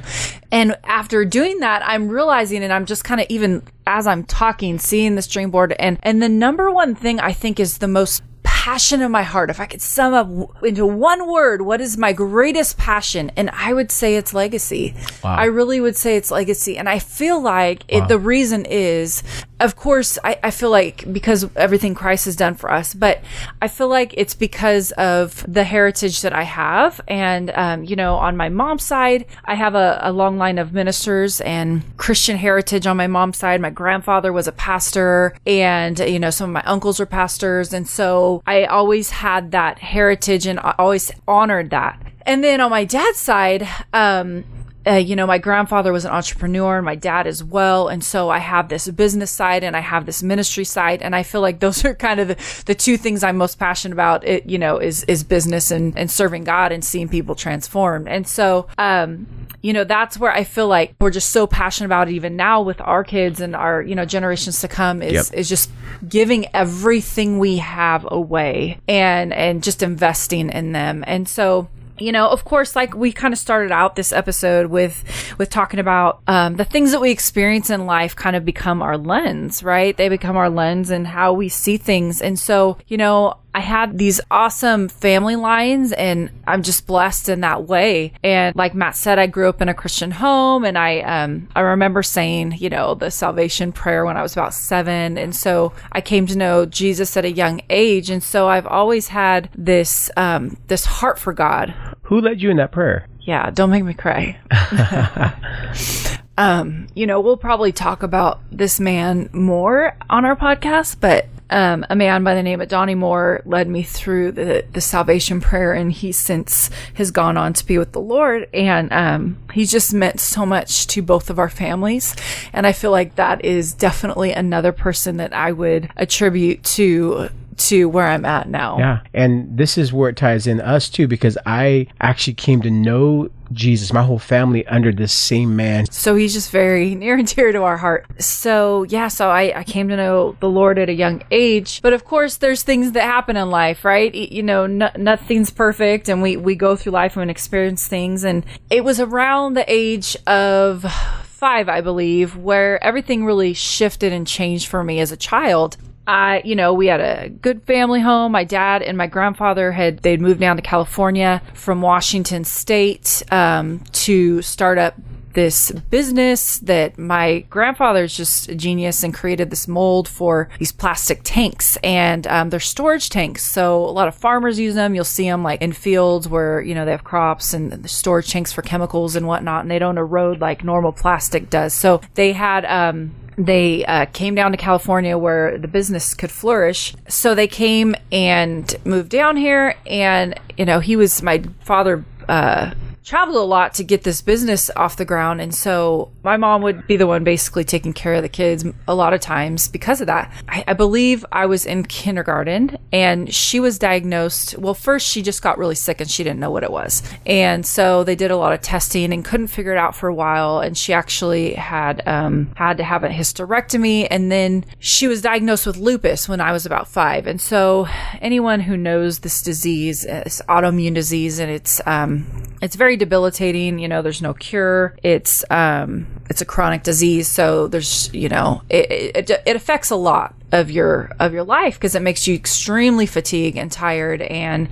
And 0.51 0.77
after 0.83 1.25
doing 1.25 1.59
that, 1.59 1.81
I'm 1.85 2.09
realizing, 2.09 2.63
and 2.63 2.71
I'm 2.71 2.85
just 2.85 3.03
kind 3.03 3.21
of 3.21 3.27
even 3.29 3.63
as 3.85 4.07
I'm 4.07 4.23
talking, 4.23 4.79
seeing 4.79 5.15
this 5.15 5.27
dream 5.27 5.51
board, 5.51 5.73
and 5.77 5.97
and 6.03 6.21
the 6.21 6.29
number 6.29 6.71
one 6.71 6.95
thing 6.95 7.19
I 7.19 7.33
think 7.33 7.59
is 7.59 7.79
the 7.79 7.87
most 7.87 8.21
passion 8.67 9.01
of 9.01 9.09
my 9.09 9.23
heart. 9.23 9.49
If 9.49 9.61
I 9.61 9.65
could 9.65 9.81
sum 9.81 10.13
up 10.13 10.61
into 10.61 10.85
one 10.85 11.25
word, 11.31 11.61
what 11.61 11.79
is 11.79 11.97
my 11.97 12.11
greatest 12.11 12.77
passion? 12.77 13.31
And 13.37 13.49
I 13.53 13.71
would 13.71 13.93
say 13.93 14.17
it's 14.17 14.33
legacy. 14.33 14.93
I 15.23 15.45
really 15.45 15.79
would 15.79 15.95
say 15.95 16.17
it's 16.17 16.31
legacy. 16.31 16.77
And 16.77 16.89
I 16.89 16.99
feel 16.99 17.41
like 17.41 17.85
it, 17.87 18.09
the 18.09 18.19
reason 18.19 18.65
is, 18.65 19.23
of 19.61 19.77
course, 19.77 20.19
I, 20.21 20.37
I 20.43 20.51
feel 20.51 20.69
like 20.69 21.11
because 21.13 21.47
everything 21.55 21.95
Christ 21.95 22.25
has 22.25 22.35
done 22.35 22.55
for 22.55 22.69
us, 22.69 22.93
but 22.93 23.21
I 23.61 23.69
feel 23.69 23.87
like 23.87 24.13
it's 24.17 24.35
because 24.35 24.91
of 24.91 25.45
the 25.51 25.63
heritage 25.63 26.21
that 26.21 26.33
I 26.33 26.43
have. 26.43 26.99
And, 27.07 27.49
um, 27.51 27.85
you 27.85 27.95
know, 27.95 28.15
on 28.15 28.35
my 28.35 28.49
mom's 28.49 28.83
side, 28.83 29.25
I 29.45 29.55
have 29.55 29.75
a, 29.75 29.99
a 30.01 30.11
long 30.11 30.37
line 30.37 30.57
of 30.57 30.73
ministers 30.73 31.39
and 31.41 31.83
Christian 31.95 32.35
heritage 32.35 32.85
on 32.85 32.97
my 32.97 33.07
mom's 33.07 33.37
side. 33.37 33.61
My 33.61 33.69
grandfather 33.69 34.33
was 34.33 34.47
a 34.47 34.51
pastor 34.51 35.35
and, 35.47 35.97
you 35.99 36.19
know, 36.19 36.31
some 36.31 36.49
of 36.49 36.53
my 36.53 36.63
uncles 36.63 36.99
were 36.99 37.05
pastors. 37.05 37.71
And 37.73 37.87
so 37.87 38.43
I 38.45 38.56
always 38.65 39.09
had 39.09 39.51
that 39.51 39.79
heritage 39.79 40.45
and 40.45 40.59
I 40.59 40.75
always 40.77 41.11
honored 41.27 41.69
that. 41.71 42.01
And 42.25 42.43
then 42.43 42.59
on 42.59 42.71
my 42.71 42.83
dad's 42.83 43.19
side, 43.19 43.67
um, 43.93 44.43
uh, 44.87 44.93
you 44.93 45.15
know, 45.15 45.27
my 45.27 45.37
grandfather 45.37 45.91
was 45.91 46.05
an 46.05 46.11
entrepreneur 46.11 46.77
and 46.77 46.85
my 46.85 46.95
dad 46.95 47.27
as 47.27 47.43
well. 47.43 47.87
And 47.87 48.03
so 48.03 48.29
I 48.29 48.39
have 48.39 48.69
this 48.69 48.87
business 48.89 49.31
side 49.31 49.63
and 49.63 49.75
I 49.75 49.81
have 49.81 50.05
this 50.05 50.23
ministry 50.23 50.63
side. 50.63 51.01
And 51.01 51.15
I 51.15 51.23
feel 51.23 51.41
like 51.41 51.59
those 51.59 51.83
are 51.85 51.93
kind 51.95 52.19
of 52.19 52.29
the, 52.29 52.63
the 52.65 52.75
two 52.75 52.97
things 52.97 53.23
I'm 53.23 53.37
most 53.37 53.59
passionate 53.59 53.93
about. 53.93 54.25
It, 54.25 54.45
you 54.45 54.57
know, 54.57 54.77
is, 54.77 55.03
is 55.05 55.23
business 55.23 55.71
and, 55.71 55.97
and 55.97 56.09
serving 56.09 56.43
God 56.45 56.71
and 56.71 56.83
seeing 56.85 57.09
people 57.09 57.35
transformed. 57.35 58.07
And 58.07 58.27
so, 58.27 58.67
um, 58.77 59.27
you 59.61 59.73
know, 59.73 59.83
that's 59.83 60.17
where 60.17 60.31
I 60.31 60.43
feel 60.43 60.67
like 60.67 60.95
we're 61.01 61.11
just 61.11 61.31
so 61.31 61.47
passionate 61.47 61.87
about 61.87 62.07
it 62.07 62.13
even 62.13 62.35
now 62.35 62.61
with 62.61 62.79
our 62.79 63.03
kids 63.03 63.41
and 63.41 63.55
our, 63.55 63.81
you 63.81 63.95
know, 63.95 64.05
generations 64.05 64.61
to 64.61 64.67
come 64.67 65.01
is, 65.01 65.31
Yep. 65.31 65.39
is 65.39 65.49
just 65.49 65.69
giving 66.07 66.45
everything 66.55 67.39
we 67.39 67.57
have 67.57 68.07
away 68.09 68.79
and, 68.87 69.33
and 69.33 69.63
just 69.63 69.83
investing 69.83 70.49
in 70.49 70.71
them. 70.71 71.03
And 71.07 71.27
so, 71.27 71.67
you 71.99 72.11
know 72.11 72.27
of 72.29 72.45
course 72.45 72.75
like 72.75 72.95
we 72.95 73.11
kind 73.11 73.33
of 73.33 73.39
started 73.39 73.71
out 73.71 73.95
this 73.95 74.11
episode 74.11 74.67
with 74.67 75.03
with 75.37 75.49
talking 75.49 75.79
about 75.79 76.21
um, 76.27 76.55
the 76.55 76.65
things 76.65 76.91
that 76.91 77.01
we 77.01 77.11
experience 77.11 77.69
in 77.69 77.85
life 77.85 78.15
kind 78.15 78.35
of 78.35 78.45
become 78.45 78.81
our 78.81 78.97
lens 78.97 79.63
right? 79.63 79.95
They 79.97 80.09
become 80.09 80.37
our 80.37 80.49
lens 80.49 80.89
and 80.89 81.07
how 81.07 81.33
we 81.33 81.49
see 81.49 81.77
things. 81.77 82.21
And 82.21 82.37
so 82.39 82.77
you 82.87 82.97
know 82.97 83.37
I 83.53 83.61
had 83.61 83.97
these 83.97 84.21
awesome 84.29 84.87
family 84.87 85.35
lines 85.35 85.91
and 85.91 86.29
I'm 86.45 86.61
just 86.61 86.85
blessed 86.85 87.27
in 87.27 87.41
that 87.41 87.63
way. 87.63 88.13
And 88.23 88.55
like 88.55 88.75
Matt 88.75 88.95
said, 88.95 89.17
I 89.17 89.25
grew 89.25 89.49
up 89.49 89.61
in 89.61 89.69
a 89.69 89.73
Christian 89.73 90.11
home 90.11 90.63
and 90.63 90.77
I, 90.77 90.99
um, 90.99 91.47
I 91.55 91.61
remember 91.61 92.03
saying, 92.03 92.57
you 92.59 92.69
know, 92.69 92.93
the 92.93 93.09
salvation 93.09 93.71
prayer 93.71 94.05
when 94.05 94.15
I 94.15 94.21
was 94.21 94.33
about 94.33 94.53
seven. 94.53 95.17
And 95.17 95.35
so 95.35 95.73
I 95.91 96.01
came 96.01 96.27
to 96.27 96.37
know 96.37 96.67
Jesus 96.67 97.17
at 97.17 97.25
a 97.25 97.31
young 97.31 97.61
age. 97.69 98.11
And 98.11 98.21
so 98.21 98.47
I've 98.47 98.67
always 98.67 99.07
had 99.07 99.49
this, 99.55 100.11
um, 100.17 100.57
this 100.67 100.85
heart 100.85 101.17
for 101.17 101.33
God. 101.33 101.73
Who 102.03 102.21
led 102.21 102.41
you 102.41 102.51
in 102.51 102.57
that 102.57 102.71
prayer? 102.71 103.07
Yeah. 103.21 103.49
Don't 103.49 103.71
make 103.71 103.83
me 103.83 103.95
cry. 103.95 104.37
um, 106.37 106.87
you 106.93 107.07
know, 107.07 107.19
we'll 107.19 107.37
probably 107.37 107.71
talk 107.71 108.03
about 108.03 108.39
this 108.51 108.79
man 108.79 109.29
more 109.33 109.97
on 110.09 110.25
our 110.25 110.35
podcast, 110.35 110.97
but 111.01 111.27
um, 111.49 111.85
a 111.89 111.95
man 111.95 112.23
by 112.23 112.35
the 112.35 112.43
name 112.43 112.61
of 112.61 112.67
Donnie 112.67 112.95
Moore 112.95 113.41
led 113.45 113.67
me 113.67 113.83
through 113.83 114.33
the, 114.33 114.65
the 114.71 114.81
salvation 114.81 115.39
prayer, 115.39 115.73
and 115.73 115.91
he 115.91 116.11
since 116.11 116.69
has 116.95 117.11
gone 117.11 117.37
on 117.37 117.53
to 117.53 117.65
be 117.65 117.77
with 117.77 117.93
the 117.93 118.01
Lord. 118.01 118.49
And 118.53 118.91
um, 118.91 119.37
he's 119.53 119.71
just 119.71 119.93
meant 119.93 120.19
so 120.19 120.45
much 120.45 120.87
to 120.87 121.01
both 121.01 121.29
of 121.29 121.39
our 121.39 121.49
families. 121.49 122.15
And 122.53 122.67
I 122.67 122.71
feel 122.73 122.91
like 122.91 123.15
that 123.15 123.45
is 123.45 123.73
definitely 123.73 124.31
another 124.31 124.71
person 124.71 125.17
that 125.17 125.33
I 125.33 125.51
would 125.51 125.89
attribute 125.95 126.63
to 126.63 127.29
to 127.57 127.89
where 127.89 128.07
I'm 128.07 128.25
at 128.25 128.49
now. 128.49 128.77
Yeah. 128.79 128.99
And 129.13 129.57
this 129.57 129.77
is 129.77 129.91
where 129.91 130.09
it 130.09 130.17
ties 130.17 130.47
in 130.47 130.61
us 130.61 130.89
too, 130.89 131.07
because 131.07 131.37
I 131.45 131.87
actually 131.99 132.35
came 132.35 132.61
to 132.61 132.71
know 132.71 133.29
Jesus, 133.51 133.93
my 133.93 134.03
whole 134.03 134.19
family 134.19 134.65
under 134.67 134.91
this 134.91 135.13
same 135.13 135.55
man. 135.55 135.85
So 135.89 136.15
he's 136.15 136.33
just 136.33 136.51
very 136.51 136.95
near 136.95 137.15
and 137.15 137.27
dear 137.27 137.51
to 137.51 137.63
our 137.63 137.77
heart. 137.77 138.05
So 138.19 138.83
yeah, 138.83 139.07
so 139.07 139.29
I, 139.29 139.59
I 139.59 139.63
came 139.63 139.87
to 139.89 139.95
know 139.95 140.35
the 140.39 140.49
Lord 140.49 140.77
at 140.79 140.89
a 140.89 140.93
young 140.93 141.23
age. 141.31 141.81
But 141.81 141.93
of 141.93 142.05
course, 142.05 142.37
there's 142.37 142.63
things 142.63 142.91
that 142.93 143.03
happen 143.03 143.37
in 143.37 143.49
life, 143.49 143.85
right? 143.85 144.13
You 144.13 144.43
know, 144.43 144.67
no, 144.67 144.89
nothing's 144.97 145.49
perfect 145.49 146.09
and 146.09 146.21
we, 146.21 146.37
we 146.37 146.55
go 146.55 146.75
through 146.75 146.91
life 146.91 147.17
and 147.17 147.31
experience 147.31 147.87
things. 147.87 148.23
And 148.23 148.45
it 148.69 148.83
was 148.83 148.99
around 148.99 149.55
the 149.55 149.65
age 149.67 150.17
of 150.27 150.85
five, 151.23 151.69
I 151.69 151.81
believe, 151.81 152.35
where 152.35 152.83
everything 152.83 153.23
really 153.23 153.53
shifted 153.53 154.11
and 154.11 154.25
changed 154.25 154.67
for 154.67 154.83
me 154.83 154.99
as 154.99 155.11
a 155.11 155.17
child. 155.17 155.77
I, 156.07 156.41
you 156.45 156.55
know, 156.55 156.73
we 156.73 156.87
had 156.87 157.01
a 157.01 157.29
good 157.29 157.63
family 157.63 157.99
home. 157.99 158.31
My 158.31 158.45
dad 158.45 158.81
and 158.81 158.97
my 158.97 159.07
grandfather 159.07 159.73
had 159.73 159.99
they'd 159.99 160.21
moved 160.21 160.39
down 160.39 160.55
to 160.55 160.61
California 160.61 161.41
from 161.53 161.81
Washington 161.81 162.45
State 162.45 163.21
um, 163.29 163.83
to 163.91 164.41
start 164.41 164.77
up 164.77 164.95
this 165.33 165.69
business 165.91 166.57
that 166.59 166.97
my 166.97 167.41
grandfather's 167.49 168.17
just 168.17 168.49
a 168.49 168.55
genius 168.55 169.03
and 169.03 169.13
created 169.13 169.51
this 169.51 169.67
mold 169.67 170.07
for 170.07 170.49
these 170.57 170.71
plastic 170.71 171.19
tanks 171.23 171.77
and 171.83 172.25
um, 172.25 172.49
they're 172.49 172.59
storage 172.59 173.09
tanks. 173.09 173.45
So 173.45 173.85
a 173.85 173.91
lot 173.91 174.07
of 174.07 174.15
farmers 174.15 174.57
use 174.57 174.73
them. 174.73 174.95
You'll 174.95 175.03
see 175.03 175.29
them 175.29 175.43
like 175.43 175.61
in 175.61 175.73
fields 175.73 176.27
where, 176.27 176.59
you 176.61 176.73
know, 176.73 176.85
they 176.85 176.91
have 176.91 177.03
crops 177.03 177.53
and 177.53 177.87
storage 177.87 178.31
tanks 178.31 178.51
for 178.51 178.63
chemicals 178.63 179.15
and 179.15 179.27
whatnot 179.27 179.61
and 179.61 179.69
they 179.69 179.77
don't 179.77 179.99
erode 179.99 180.41
like 180.41 180.63
normal 180.63 180.91
plastic 180.91 181.51
does. 181.51 181.71
So 181.71 182.01
they 182.15 182.33
had, 182.33 182.65
um, 182.65 183.13
they 183.37 183.85
uh, 183.85 184.05
came 184.07 184.35
down 184.35 184.51
to 184.51 184.57
California 184.57 185.17
where 185.17 185.57
the 185.57 185.67
business 185.67 186.13
could 186.13 186.31
flourish. 186.31 186.95
So 187.07 187.35
they 187.35 187.47
came 187.47 187.95
and 188.11 188.75
moved 188.83 189.09
down 189.09 189.37
here. 189.37 189.75
And, 189.85 190.39
you 190.57 190.65
know, 190.65 190.79
he 190.79 190.95
was 190.95 191.21
my 191.21 191.43
father. 191.61 192.03
Uh, 192.27 192.71
traveled 193.07 193.37
a 193.37 193.39
lot 193.39 193.73
to 193.73 193.85
get 193.85 194.03
this 194.03 194.21
business 194.21 194.69
off 194.75 194.97
the 194.97 195.05
ground. 195.05 195.39
And 195.39 195.55
so 195.55 196.11
my 196.23 196.35
mom 196.35 196.61
would 196.63 196.85
be 196.87 196.97
the 196.97 197.07
one 197.07 197.23
basically 197.23 197.63
taking 197.63 197.93
care 197.93 198.15
of 198.15 198.21
the 198.21 198.27
kids 198.27 198.65
a 198.85 198.93
lot 198.93 199.13
of 199.13 199.21
times 199.21 199.69
because 199.69 200.01
of 200.01 200.07
that. 200.07 200.29
I, 200.49 200.65
I, 200.67 200.73
believe 200.73 201.25
I 201.31 201.45
was 201.45 201.65
in 201.65 201.85
kindergarten 201.85 202.77
and 202.91 203.33
she 203.33 203.61
was 203.61 203.79
diagnosed. 203.79 204.57
Well, 204.57 204.73
first 204.73 205.07
she 205.07 205.21
just 205.21 205.41
got 205.41 205.57
really 205.57 205.73
sick 205.73 206.01
and 206.01 206.11
she 206.11 206.21
didn't 206.21 206.41
know 206.41 206.51
what 206.51 206.63
it 206.63 206.69
was. 206.69 207.01
And 207.25 207.65
so 207.65 208.03
they 208.03 208.17
did 208.17 208.29
a 208.29 208.35
lot 208.35 208.51
of 208.51 208.59
testing 208.59 209.13
and 209.13 209.23
couldn't 209.23 209.47
figure 209.47 209.71
it 209.71 209.77
out 209.77 209.95
for 209.95 210.09
a 210.09 210.13
while. 210.13 210.59
And 210.59 210.77
she 210.77 210.91
actually 210.91 211.53
had, 211.53 212.05
um, 212.05 212.51
had 212.57 212.75
to 212.75 212.83
have 212.83 213.05
a 213.05 213.09
hysterectomy. 213.09 214.05
And 214.11 214.29
then 214.29 214.65
she 214.79 215.07
was 215.07 215.21
diagnosed 215.21 215.65
with 215.65 215.77
lupus 215.77 216.27
when 216.27 216.41
I 216.41 216.51
was 216.51 216.65
about 216.65 216.89
five. 216.89 217.25
And 217.25 217.39
so 217.39 217.87
anyone 218.19 218.59
who 218.59 218.75
knows 218.75 219.19
this 219.19 219.41
disease, 219.41 220.01
this 220.01 220.41
autoimmune 220.49 220.93
disease, 220.93 221.39
and 221.39 221.49
it's, 221.49 221.79
um, 221.87 222.25
it's 222.61 222.75
very 222.75 222.96
debilitating. 222.97 223.79
You 223.79 223.87
know, 223.87 224.01
there's 224.01 224.21
no 224.21 224.33
cure. 224.33 224.95
It's 225.03 225.45
um, 225.49 226.07
it's 226.29 226.41
a 226.41 226.45
chronic 226.45 226.83
disease, 226.83 227.27
so 227.27 227.67
there's 227.67 228.13
you 228.13 228.29
know 228.29 228.61
it, 228.69 228.91
it, 229.15 229.41
it 229.45 229.55
affects 229.55 229.89
a 229.91 229.95
lot 229.95 230.35
of 230.51 230.71
your 230.71 231.11
of 231.19 231.33
your 231.33 231.43
life 231.43 231.75
because 231.75 231.95
it 231.95 232.01
makes 232.01 232.27
you 232.27 232.35
extremely 232.35 233.05
fatigued 233.05 233.57
and 233.57 233.71
tired, 233.71 234.21
and 234.21 234.69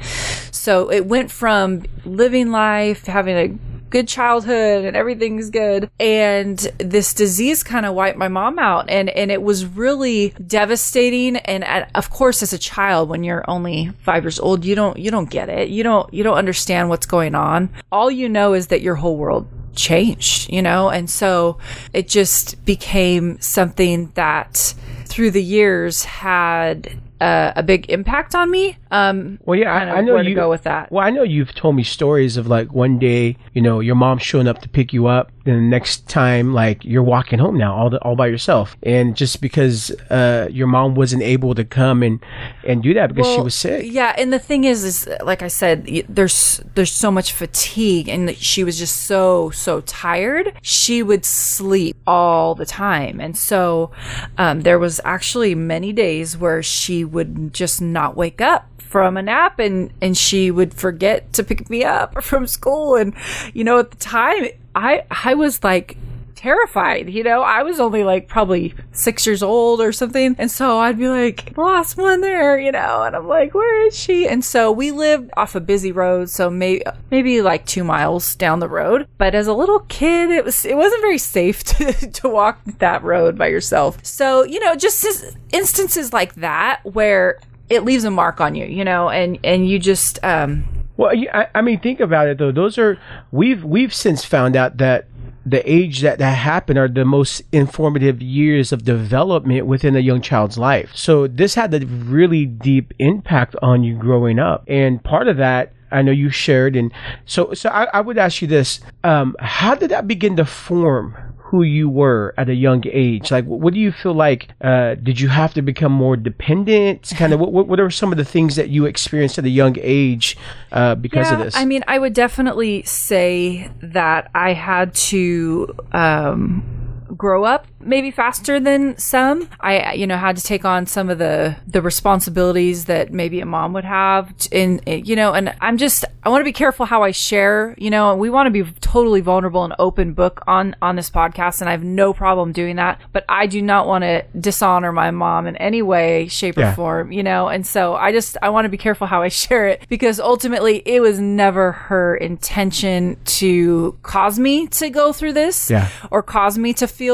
so 0.52 0.92
it 0.92 1.06
went 1.06 1.32
from 1.32 1.84
living 2.06 2.52
life 2.52 3.06
having 3.06 3.38
a 3.38 3.75
good 3.96 4.08
childhood 4.10 4.84
and 4.84 4.98
everything's 4.98 5.50
good. 5.50 5.90
And 6.02 6.60
this 6.80 7.14
disease 7.14 7.64
kind 7.64 7.86
of 7.86 7.94
wiped 7.94 8.18
my 8.18 8.28
mom 8.28 8.60
out. 8.60 8.90
And, 8.90 9.10
and 9.10 9.32
it 9.32 9.42
was 9.42 9.66
really 9.66 10.32
devastating. 10.46 11.38
And 11.38 11.64
at, 11.64 11.90
of 11.96 12.10
course, 12.10 12.44
as 12.44 12.52
a 12.52 12.58
child, 12.58 13.08
when 13.08 13.24
you're 13.24 13.50
only 13.50 13.92
five 14.02 14.26
years 14.26 14.38
old, 14.38 14.66
you 14.66 14.76
don't, 14.76 15.00
you 15.00 15.12
don't 15.12 15.30
get 15.30 15.48
it. 15.48 15.70
You 15.70 15.82
don't, 15.84 16.14
you 16.14 16.24
don't 16.24 16.38
understand 16.38 16.90
what's 16.90 17.06
going 17.06 17.36
on. 17.36 17.70
All 17.90 18.12
you 18.12 18.28
know 18.28 18.54
is 18.54 18.68
that 18.68 18.82
your 18.82 18.96
whole 18.96 19.16
world 19.16 19.48
changed, 19.76 20.52
you 20.52 20.62
know? 20.62 20.90
And 20.90 21.10
so 21.10 21.58
it 21.94 22.10
just 22.10 22.66
became 22.66 23.40
something 23.40 24.12
that 24.16 24.74
through 25.06 25.32
the 25.32 25.44
years 25.44 26.04
had 26.04 27.00
uh, 27.22 27.54
a 27.56 27.64
big 27.64 27.90
impact 27.90 28.36
on 28.36 28.52
me. 28.52 28.78
Um, 28.92 29.40
well, 29.46 29.58
yeah, 29.58 29.74
I, 29.74 29.98
I 29.98 30.02
know 30.02 30.20
you 30.20 30.36
go 30.36 30.50
with 30.50 30.64
that. 30.64 30.92
Well, 30.92 31.06
I 31.06 31.10
know 31.10 31.24
you've 31.24 31.54
told 31.54 31.76
me 31.76 31.84
stories 31.84 32.38
of 32.38 32.48
like 32.48 32.74
one 32.74 33.00
day, 33.00 33.38
you 33.54 33.62
know, 33.62 33.80
your 33.80 33.96
mom 33.96 34.18
showing 34.18 34.48
up 34.48 34.62
to 34.62 34.70
pick 34.70 34.94
you 34.94 35.08
up, 35.08 35.32
and 35.46 35.56
the 35.56 35.62
next 35.62 36.08
time, 36.10 36.54
like 36.54 36.84
you're 36.84 37.04
walking 37.04 37.40
home 37.40 37.58
now, 37.58 37.74
all 37.74 37.90
the, 37.90 38.00
all 38.02 38.16
by 38.16 38.28
yourself, 38.28 38.76
and 38.84 39.16
just 39.16 39.42
because 39.42 39.92
uh, 40.10 40.48
your 40.52 40.68
mom 40.68 40.96
wasn't 40.96 41.24
able 41.24 41.56
to 41.56 41.64
come 41.64 42.04
and 42.04 42.20
and 42.66 42.84
do 42.84 42.94
that 42.94 43.08
because 43.14 43.28
well, 43.28 43.38
she 43.38 43.42
was 43.44 43.56
sick. 43.56 43.86
Yeah, 43.88 44.14
and 44.18 44.34
the 44.34 44.40
thing 44.40 44.66
is, 44.66 44.84
is 44.84 45.10
like 45.24 45.42
I 45.42 45.48
said, 45.48 45.86
there's 46.10 46.62
there's 46.76 46.92
so 46.92 47.12
much 47.12 47.32
fatigue, 47.32 48.10
and 48.10 48.36
she 48.38 48.64
was 48.64 48.78
just 48.78 49.04
so 49.04 49.52
so 49.52 49.82
tired. 49.82 50.54
She 50.62 51.02
would 51.02 51.24
sleep 51.24 51.98
all 52.06 52.56
the 52.56 52.66
time, 52.66 53.22
and 53.22 53.38
so 53.38 53.92
um, 54.38 54.62
there 54.62 54.80
was 54.80 55.00
actually 55.06 55.56
many 55.56 55.94
days 55.94 56.38
where 56.38 56.62
she 56.62 57.06
would 57.16 57.54
just 57.54 57.82
not 57.82 58.16
wake 58.16 58.42
up 58.42 58.70
from 58.78 59.18
a 59.18 59.22
nap 59.22 59.60
and 59.60 59.92
and 60.02 60.16
she 60.18 60.52
would 60.52 60.74
forget 60.74 61.34
to 61.34 61.44
pick 61.44 61.70
me 61.70 61.84
up 61.84 62.24
from 62.30 62.46
school. 62.46 62.96
And 62.96 63.16
you 63.54 63.64
know 63.64 63.80
at 63.80 63.92
the 63.92 63.98
time 63.98 64.46
I 64.76 65.04
I 65.10 65.34
was 65.34 65.64
like 65.64 65.98
terrified. 66.46 67.10
You 67.10 67.24
know, 67.24 67.42
I 67.42 67.64
was 67.64 67.80
only 67.80 68.04
like 68.04 68.28
probably 68.28 68.76
six 68.92 69.26
years 69.26 69.42
old 69.42 69.82
or 69.82 69.92
something. 69.92 70.36
And 70.38 70.52
so 70.52 70.78
I'd 70.78 71.00
be 71.00 71.10
like, 71.10 71.58
lost 71.58 71.98
one 71.98 72.22
there, 72.22 72.60
you 72.60 72.72
know, 72.72 73.02
and 73.02 73.16
I'm 73.16 73.28
like, 73.28 73.56
where 73.56 73.88
is 73.88 73.98
she? 73.98 74.28
And 74.28 74.46
so 74.46 74.72
we 74.72 74.92
lived 74.92 75.32
off 75.36 75.56
a 75.56 75.60
busy 75.60 75.92
road. 75.92 76.30
So 76.30 76.52
maybe, 76.52 76.84
maybe 77.10 77.42
like 77.42 77.66
two 77.66 77.84
miles 77.84 78.36
down 78.36 78.60
the 78.60 78.70
road. 78.70 79.08
But 79.18 79.34
as 79.34 79.48
a 79.48 79.54
little 79.54 79.80
kid, 79.80 80.30
it 80.30 80.46
was, 80.46 80.66
it 80.66 80.78
wasn't 80.78 81.02
very 81.02 81.18
safe 81.18 81.64
to, 81.64 81.94
to 82.12 82.30
walk 82.30 82.60
that 82.78 83.02
road 83.02 83.40
by 83.40 83.48
yourself. 83.48 83.98
So, 84.06 84.44
you 84.44 84.60
know, 84.60 84.76
just 84.76 85.04
instances 85.52 86.14
like 86.14 86.36
that 86.36 86.82
where 86.84 87.40
it 87.70 87.84
leaves 87.84 88.04
a 88.04 88.12
mark 88.12 88.40
on 88.40 88.54
you, 88.54 88.66
you 88.66 88.84
know, 88.84 89.10
and, 89.10 89.40
and 89.44 89.68
you 89.68 89.80
just, 89.80 90.24
um, 90.24 90.64
well, 90.98 91.12
I, 91.34 91.48
I 91.56 91.62
mean, 91.62 91.80
think 91.80 92.00
about 92.00 92.28
it 92.28 92.38
though. 92.38 92.52
Those 92.52 92.78
are 92.78 92.98
we've 93.32 93.66
we've 93.66 93.94
since 93.94 94.24
found 94.24 94.56
out 94.56 94.78
that 94.78 95.08
the 95.46 95.70
age 95.72 96.02
that 96.02 96.20
that 96.20 96.38
happened 96.38 96.80
are 96.80 96.88
the 96.88 97.06
most 97.06 97.44
informative 97.52 98.22
years 98.22 98.72
of 98.72 98.84
development 98.84 99.68
within 99.68 99.96
a 99.96 100.00
young 100.00 100.22
child's 100.22 100.58
life. 100.58 100.92
So 100.96 101.28
this 101.28 101.56
had 101.56 101.74
a 101.74 101.86
really 101.86 102.46
deep 102.46 102.94
impact 103.00 103.56
on 103.62 103.84
you 103.84 103.96
growing 103.96 104.40
up, 104.40 104.64
and 104.68 105.04
part 105.04 105.28
of 105.28 105.38
that 105.38 105.74
I 105.92 106.02
know 106.02 106.12
you 106.12 106.30
shared. 106.30 106.76
And 106.76 106.92
so, 107.26 107.54
so 107.54 107.70
I, 107.70 107.86
I 107.94 108.02
would 108.02 108.18
ask 108.18 108.42
you 108.42 108.48
this: 108.48 108.82
um, 109.04 109.36
How 109.40 109.76
did 109.76 109.92
that 109.92 110.08
begin 110.08 110.36
to 110.38 110.46
form 110.46 111.16
who 111.46 111.62
you 111.62 111.88
were 111.88 112.34
at 112.38 112.50
a 112.50 112.56
young 112.56 112.84
age? 112.92 113.30
Like, 113.30 113.46
what 113.46 113.74
do 113.74 113.80
you 113.80 113.92
feel 113.92 114.16
like? 114.16 114.50
Uh, 114.62 114.96
did 114.96 115.20
you 115.20 115.30
have 115.30 115.54
to 115.54 115.62
become 115.62 115.92
more 115.92 116.18
dependent? 116.18 117.14
Kind 117.18 117.34
of, 117.34 117.40
what, 117.40 117.68
what 117.68 117.80
are 117.80 117.92
some 117.92 118.12
of 118.12 118.18
the 118.18 118.26
things 118.26 118.56
that 118.56 118.70
you 118.70 118.86
experienced 118.86 119.38
at 119.38 119.46
a 119.46 119.50
young 119.50 119.76
age 119.80 120.38
uh, 120.72 120.96
because 120.96 121.28
yeah, 121.28 121.38
of 121.38 121.46
this? 121.46 121.56
I 121.56 121.66
mean, 121.66 121.84
I 121.88 122.00
would 122.00 122.14
definitely 122.14 122.82
say 122.84 123.70
that 123.82 124.32
I 124.34 124.54
had 124.54 124.96
to. 124.96 125.76
Um, 125.92 126.75
grow 127.18 127.44
up 127.46 127.68
maybe 127.80 128.10
faster 128.10 128.60
than 128.60 128.98
some. 128.98 129.48
I, 129.60 129.94
you 129.94 130.08
know, 130.08 130.18
had 130.18 130.38
to 130.38 130.44
take 130.44 130.66
on 130.66 130.86
some 130.88 131.10
of 131.10 131.18
the 131.20 131.56
the 131.68 131.82
responsibilities 131.82 132.86
that 132.86 133.12
maybe 133.14 133.40
a 133.42 133.46
mom 133.46 133.74
would 133.74 133.84
have, 133.86 134.34
and 134.52 134.82
eh, 134.88 135.02
you 135.04 135.16
know, 135.16 135.34
and 135.34 135.54
I'm 135.62 135.78
just 135.78 136.06
I 136.24 136.30
want 136.30 136.42
to 136.42 136.46
be 136.46 136.52
careful 136.54 136.86
how 136.88 137.04
I 137.04 137.12
share, 137.12 137.76
you 137.78 137.90
know, 137.92 138.12
and 138.12 138.20
we 138.20 138.30
want 138.30 138.48
to 138.48 138.52
be 138.52 138.70
totally 138.82 139.22
vulnerable 139.22 139.64
and 139.64 139.76
open 139.78 140.14
book 140.14 140.42
on 140.48 140.76
on 140.82 140.96
this 140.96 141.10
podcast 141.10 141.62
and 141.62 141.70
I 141.70 141.72
have 141.74 141.84
no 141.84 142.14
problem 142.14 142.52
doing 142.52 142.78
that, 142.78 143.00
but 143.12 143.24
I 143.30 143.46
do 143.46 143.62
not 143.62 143.86
want 143.88 144.04
to 144.04 144.24
dishonor 144.40 144.92
my 144.92 145.12
mom 145.12 145.46
in 145.46 145.56
any 145.58 145.82
way, 145.84 146.28
shape 146.28 146.58
Yeah. 146.58 146.72
or 146.72 146.76
form, 146.76 147.12
you 147.12 147.22
know. 147.22 147.48
And 147.50 147.66
so 147.68 147.94
I 147.96 148.12
just 148.12 148.38
I 148.42 148.50
want 148.50 148.66
to 148.66 148.70
be 148.70 148.78
careful 148.78 149.06
how 149.06 149.22
I 149.22 149.28
share 149.28 149.68
it 149.68 149.86
because 149.90 150.20
ultimately 150.20 150.82
it 150.86 151.02
was 151.02 151.20
never 151.20 151.74
her 151.74 152.16
intention 152.16 153.18
to 153.26 153.98
cause 154.02 154.40
me 154.40 154.68
to 154.68 154.90
go 154.90 155.14
through 155.14 155.34
this 155.34 155.70
Yeah. 155.70 155.90
or 156.10 156.24
cause 156.24 156.58
me 156.58 156.74
to 156.76 156.88
feel 156.88 157.05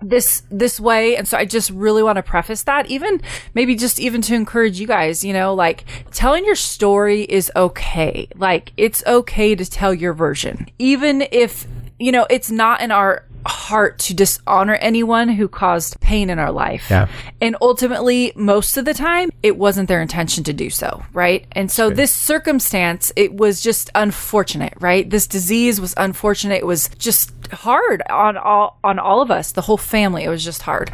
this 0.00 0.42
this 0.50 0.78
way. 0.78 1.16
And 1.16 1.26
so 1.26 1.36
i 1.36 1.44
just 1.44 1.70
really 1.70 2.02
want 2.02 2.16
to 2.16 2.22
preface 2.22 2.62
that 2.64 2.86
even 2.86 3.20
maybe 3.54 3.74
just 3.74 3.98
even 3.98 4.22
to 4.22 4.34
encourage 4.34 4.78
you 4.78 4.86
guys 4.86 5.24
you 5.24 5.32
know 5.32 5.54
like 5.54 5.84
telling 6.12 6.44
your 6.44 6.54
story 6.54 7.22
is 7.22 7.50
okay. 7.56 8.28
Like 8.36 8.72
it's 8.76 9.02
okay 9.06 9.54
to 9.54 9.64
tell 9.64 9.92
your 9.92 10.12
version. 10.12 10.66
Even 10.78 11.26
if 11.32 11.66
you 11.98 12.12
know 12.12 12.26
it's 12.30 12.50
not 12.50 12.80
in 12.80 12.90
our 12.92 13.24
heart 13.46 13.98
to 13.98 14.14
dishonor 14.14 14.74
anyone 14.74 15.28
who 15.28 15.48
caused 15.48 15.98
pain 16.00 16.28
in 16.28 16.38
our 16.38 16.52
life. 16.52 16.86
Yeah. 16.90 17.08
and 17.40 17.56
ultimately 17.60 18.32
most 18.34 18.76
of 18.76 18.84
the 18.84 18.92
time 18.92 19.30
it 19.42 19.56
wasn't 19.56 19.88
their 19.88 20.02
intention 20.02 20.44
to 20.44 20.52
do 20.52 20.70
so 20.70 21.02
right? 21.12 21.46
And 21.52 21.70
so 21.70 21.88
this 21.88 22.14
circumstance 22.14 23.10
it 23.16 23.34
was 23.34 23.60
just 23.60 23.90
unfortunate 23.94 24.74
right? 24.80 25.08
This 25.08 25.26
disease 25.26 25.80
was 25.80 25.94
unfortunate. 25.96 26.56
It 26.56 26.66
was 26.66 26.90
just 26.98 27.32
hard 27.52 28.02
on 28.08 28.36
all 28.36 28.78
on 28.84 28.98
all 28.98 29.20
of 29.20 29.30
us. 29.30 29.52
The 29.52 29.62
whole 29.62 29.76
family 29.76 30.24
it 30.24 30.28
was 30.28 30.44
just 30.44 30.62
hard. 30.62 30.90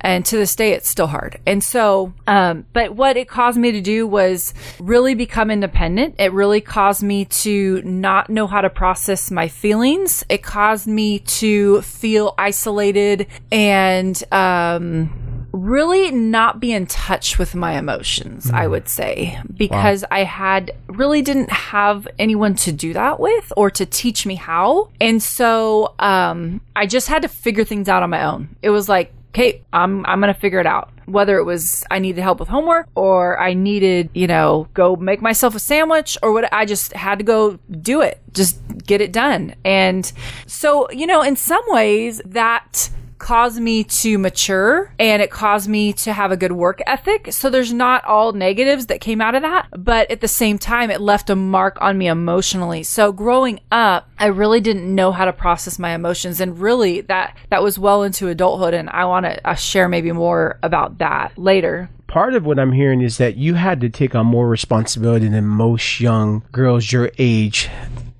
And 0.00 0.24
to 0.26 0.36
this 0.36 0.54
day 0.54 0.72
it's 0.72 0.88
still 0.88 1.06
hard. 1.06 1.40
And 1.46 1.62
so 1.62 2.12
um 2.26 2.66
but 2.72 2.94
what 2.94 3.16
it 3.16 3.28
caused 3.28 3.58
me 3.58 3.72
to 3.72 3.80
do 3.80 4.06
was 4.06 4.54
really 4.78 5.14
become 5.14 5.50
independent. 5.50 6.16
It 6.18 6.32
really 6.32 6.60
caused 6.60 7.02
me 7.02 7.24
to 7.26 7.82
not 7.82 8.30
know 8.30 8.46
how 8.46 8.60
to 8.60 8.70
process 8.70 9.30
my 9.30 9.48
feelings. 9.48 10.24
It 10.28 10.42
caused 10.42 10.86
me 10.86 11.20
to 11.20 11.82
feel 11.82 12.34
isolated 12.38 13.26
and 13.50 14.22
um 14.32 15.23
really 15.54 16.10
not 16.10 16.58
be 16.58 16.72
in 16.72 16.84
touch 16.86 17.38
with 17.38 17.54
my 17.54 17.78
emotions, 17.78 18.50
I 18.50 18.66
would 18.66 18.88
say, 18.88 19.38
because 19.56 20.04
I 20.10 20.24
had 20.24 20.72
really 20.88 21.22
didn't 21.22 21.50
have 21.50 22.08
anyone 22.18 22.56
to 22.56 22.72
do 22.72 22.92
that 22.94 23.20
with 23.20 23.52
or 23.56 23.70
to 23.70 23.86
teach 23.86 24.26
me 24.26 24.34
how. 24.34 24.90
And 25.00 25.22
so 25.22 25.94
um, 26.00 26.60
I 26.74 26.86
just 26.86 27.06
had 27.06 27.22
to 27.22 27.28
figure 27.28 27.64
things 27.64 27.88
out 27.88 28.02
on 28.02 28.10
my 28.10 28.24
own. 28.24 28.56
It 28.62 28.70
was 28.70 28.88
like, 28.88 29.12
okay, 29.28 29.62
I'm 29.72 30.04
I'm 30.06 30.20
gonna 30.20 30.34
figure 30.34 30.58
it 30.58 30.66
out. 30.66 30.90
Whether 31.06 31.38
it 31.38 31.44
was 31.44 31.84
I 31.90 32.00
needed 32.00 32.22
help 32.22 32.40
with 32.40 32.48
homework 32.48 32.88
or 32.96 33.38
I 33.38 33.54
needed, 33.54 34.10
you 34.12 34.26
know, 34.26 34.68
go 34.74 34.96
make 34.96 35.22
myself 35.22 35.54
a 35.54 35.60
sandwich 35.60 36.18
or 36.22 36.32
what 36.32 36.52
I 36.52 36.64
just 36.64 36.92
had 36.94 37.18
to 37.18 37.24
go 37.24 37.58
do 37.80 38.00
it. 38.00 38.20
Just 38.32 38.58
get 38.86 39.00
it 39.00 39.12
done. 39.12 39.54
And 39.64 40.10
so, 40.46 40.90
you 40.90 41.06
know, 41.06 41.22
in 41.22 41.36
some 41.36 41.62
ways 41.68 42.20
that 42.24 42.90
caused 43.18 43.60
me 43.60 43.84
to 43.84 44.18
mature 44.18 44.92
and 44.98 45.22
it 45.22 45.30
caused 45.30 45.68
me 45.68 45.92
to 45.92 46.12
have 46.12 46.32
a 46.32 46.36
good 46.36 46.52
work 46.52 46.80
ethic. 46.86 47.32
So 47.32 47.50
there's 47.50 47.72
not 47.72 48.04
all 48.04 48.32
negatives 48.32 48.86
that 48.86 49.00
came 49.00 49.20
out 49.20 49.34
of 49.34 49.42
that, 49.42 49.68
but 49.76 50.10
at 50.10 50.20
the 50.20 50.28
same 50.28 50.58
time, 50.58 50.90
it 50.90 51.00
left 51.00 51.30
a 51.30 51.36
mark 51.36 51.78
on 51.80 51.98
me 51.98 52.06
emotionally. 52.06 52.82
So 52.82 53.12
growing 53.12 53.60
up, 53.70 54.08
I 54.18 54.26
really 54.26 54.60
didn't 54.60 54.92
know 54.92 55.12
how 55.12 55.24
to 55.24 55.32
process 55.32 55.78
my 55.78 55.94
emotions. 55.94 56.40
And 56.40 56.58
really 56.58 57.00
that, 57.02 57.36
that 57.50 57.62
was 57.62 57.78
well 57.78 58.02
into 58.02 58.28
adulthood. 58.28 58.74
And 58.74 58.90
I 58.90 59.04
want 59.04 59.26
to 59.26 59.56
share 59.56 59.88
maybe 59.88 60.12
more 60.12 60.58
about 60.62 60.98
that 60.98 61.36
later. 61.38 61.90
Part 62.06 62.34
of 62.34 62.46
what 62.46 62.58
I'm 62.58 62.72
hearing 62.72 63.00
is 63.00 63.18
that 63.18 63.36
you 63.36 63.54
had 63.54 63.80
to 63.80 63.88
take 63.88 64.14
on 64.14 64.26
more 64.26 64.48
responsibility 64.48 65.28
than 65.28 65.46
most 65.46 66.00
young 66.00 66.44
girls 66.52 66.92
your 66.92 67.10
age 67.18 67.68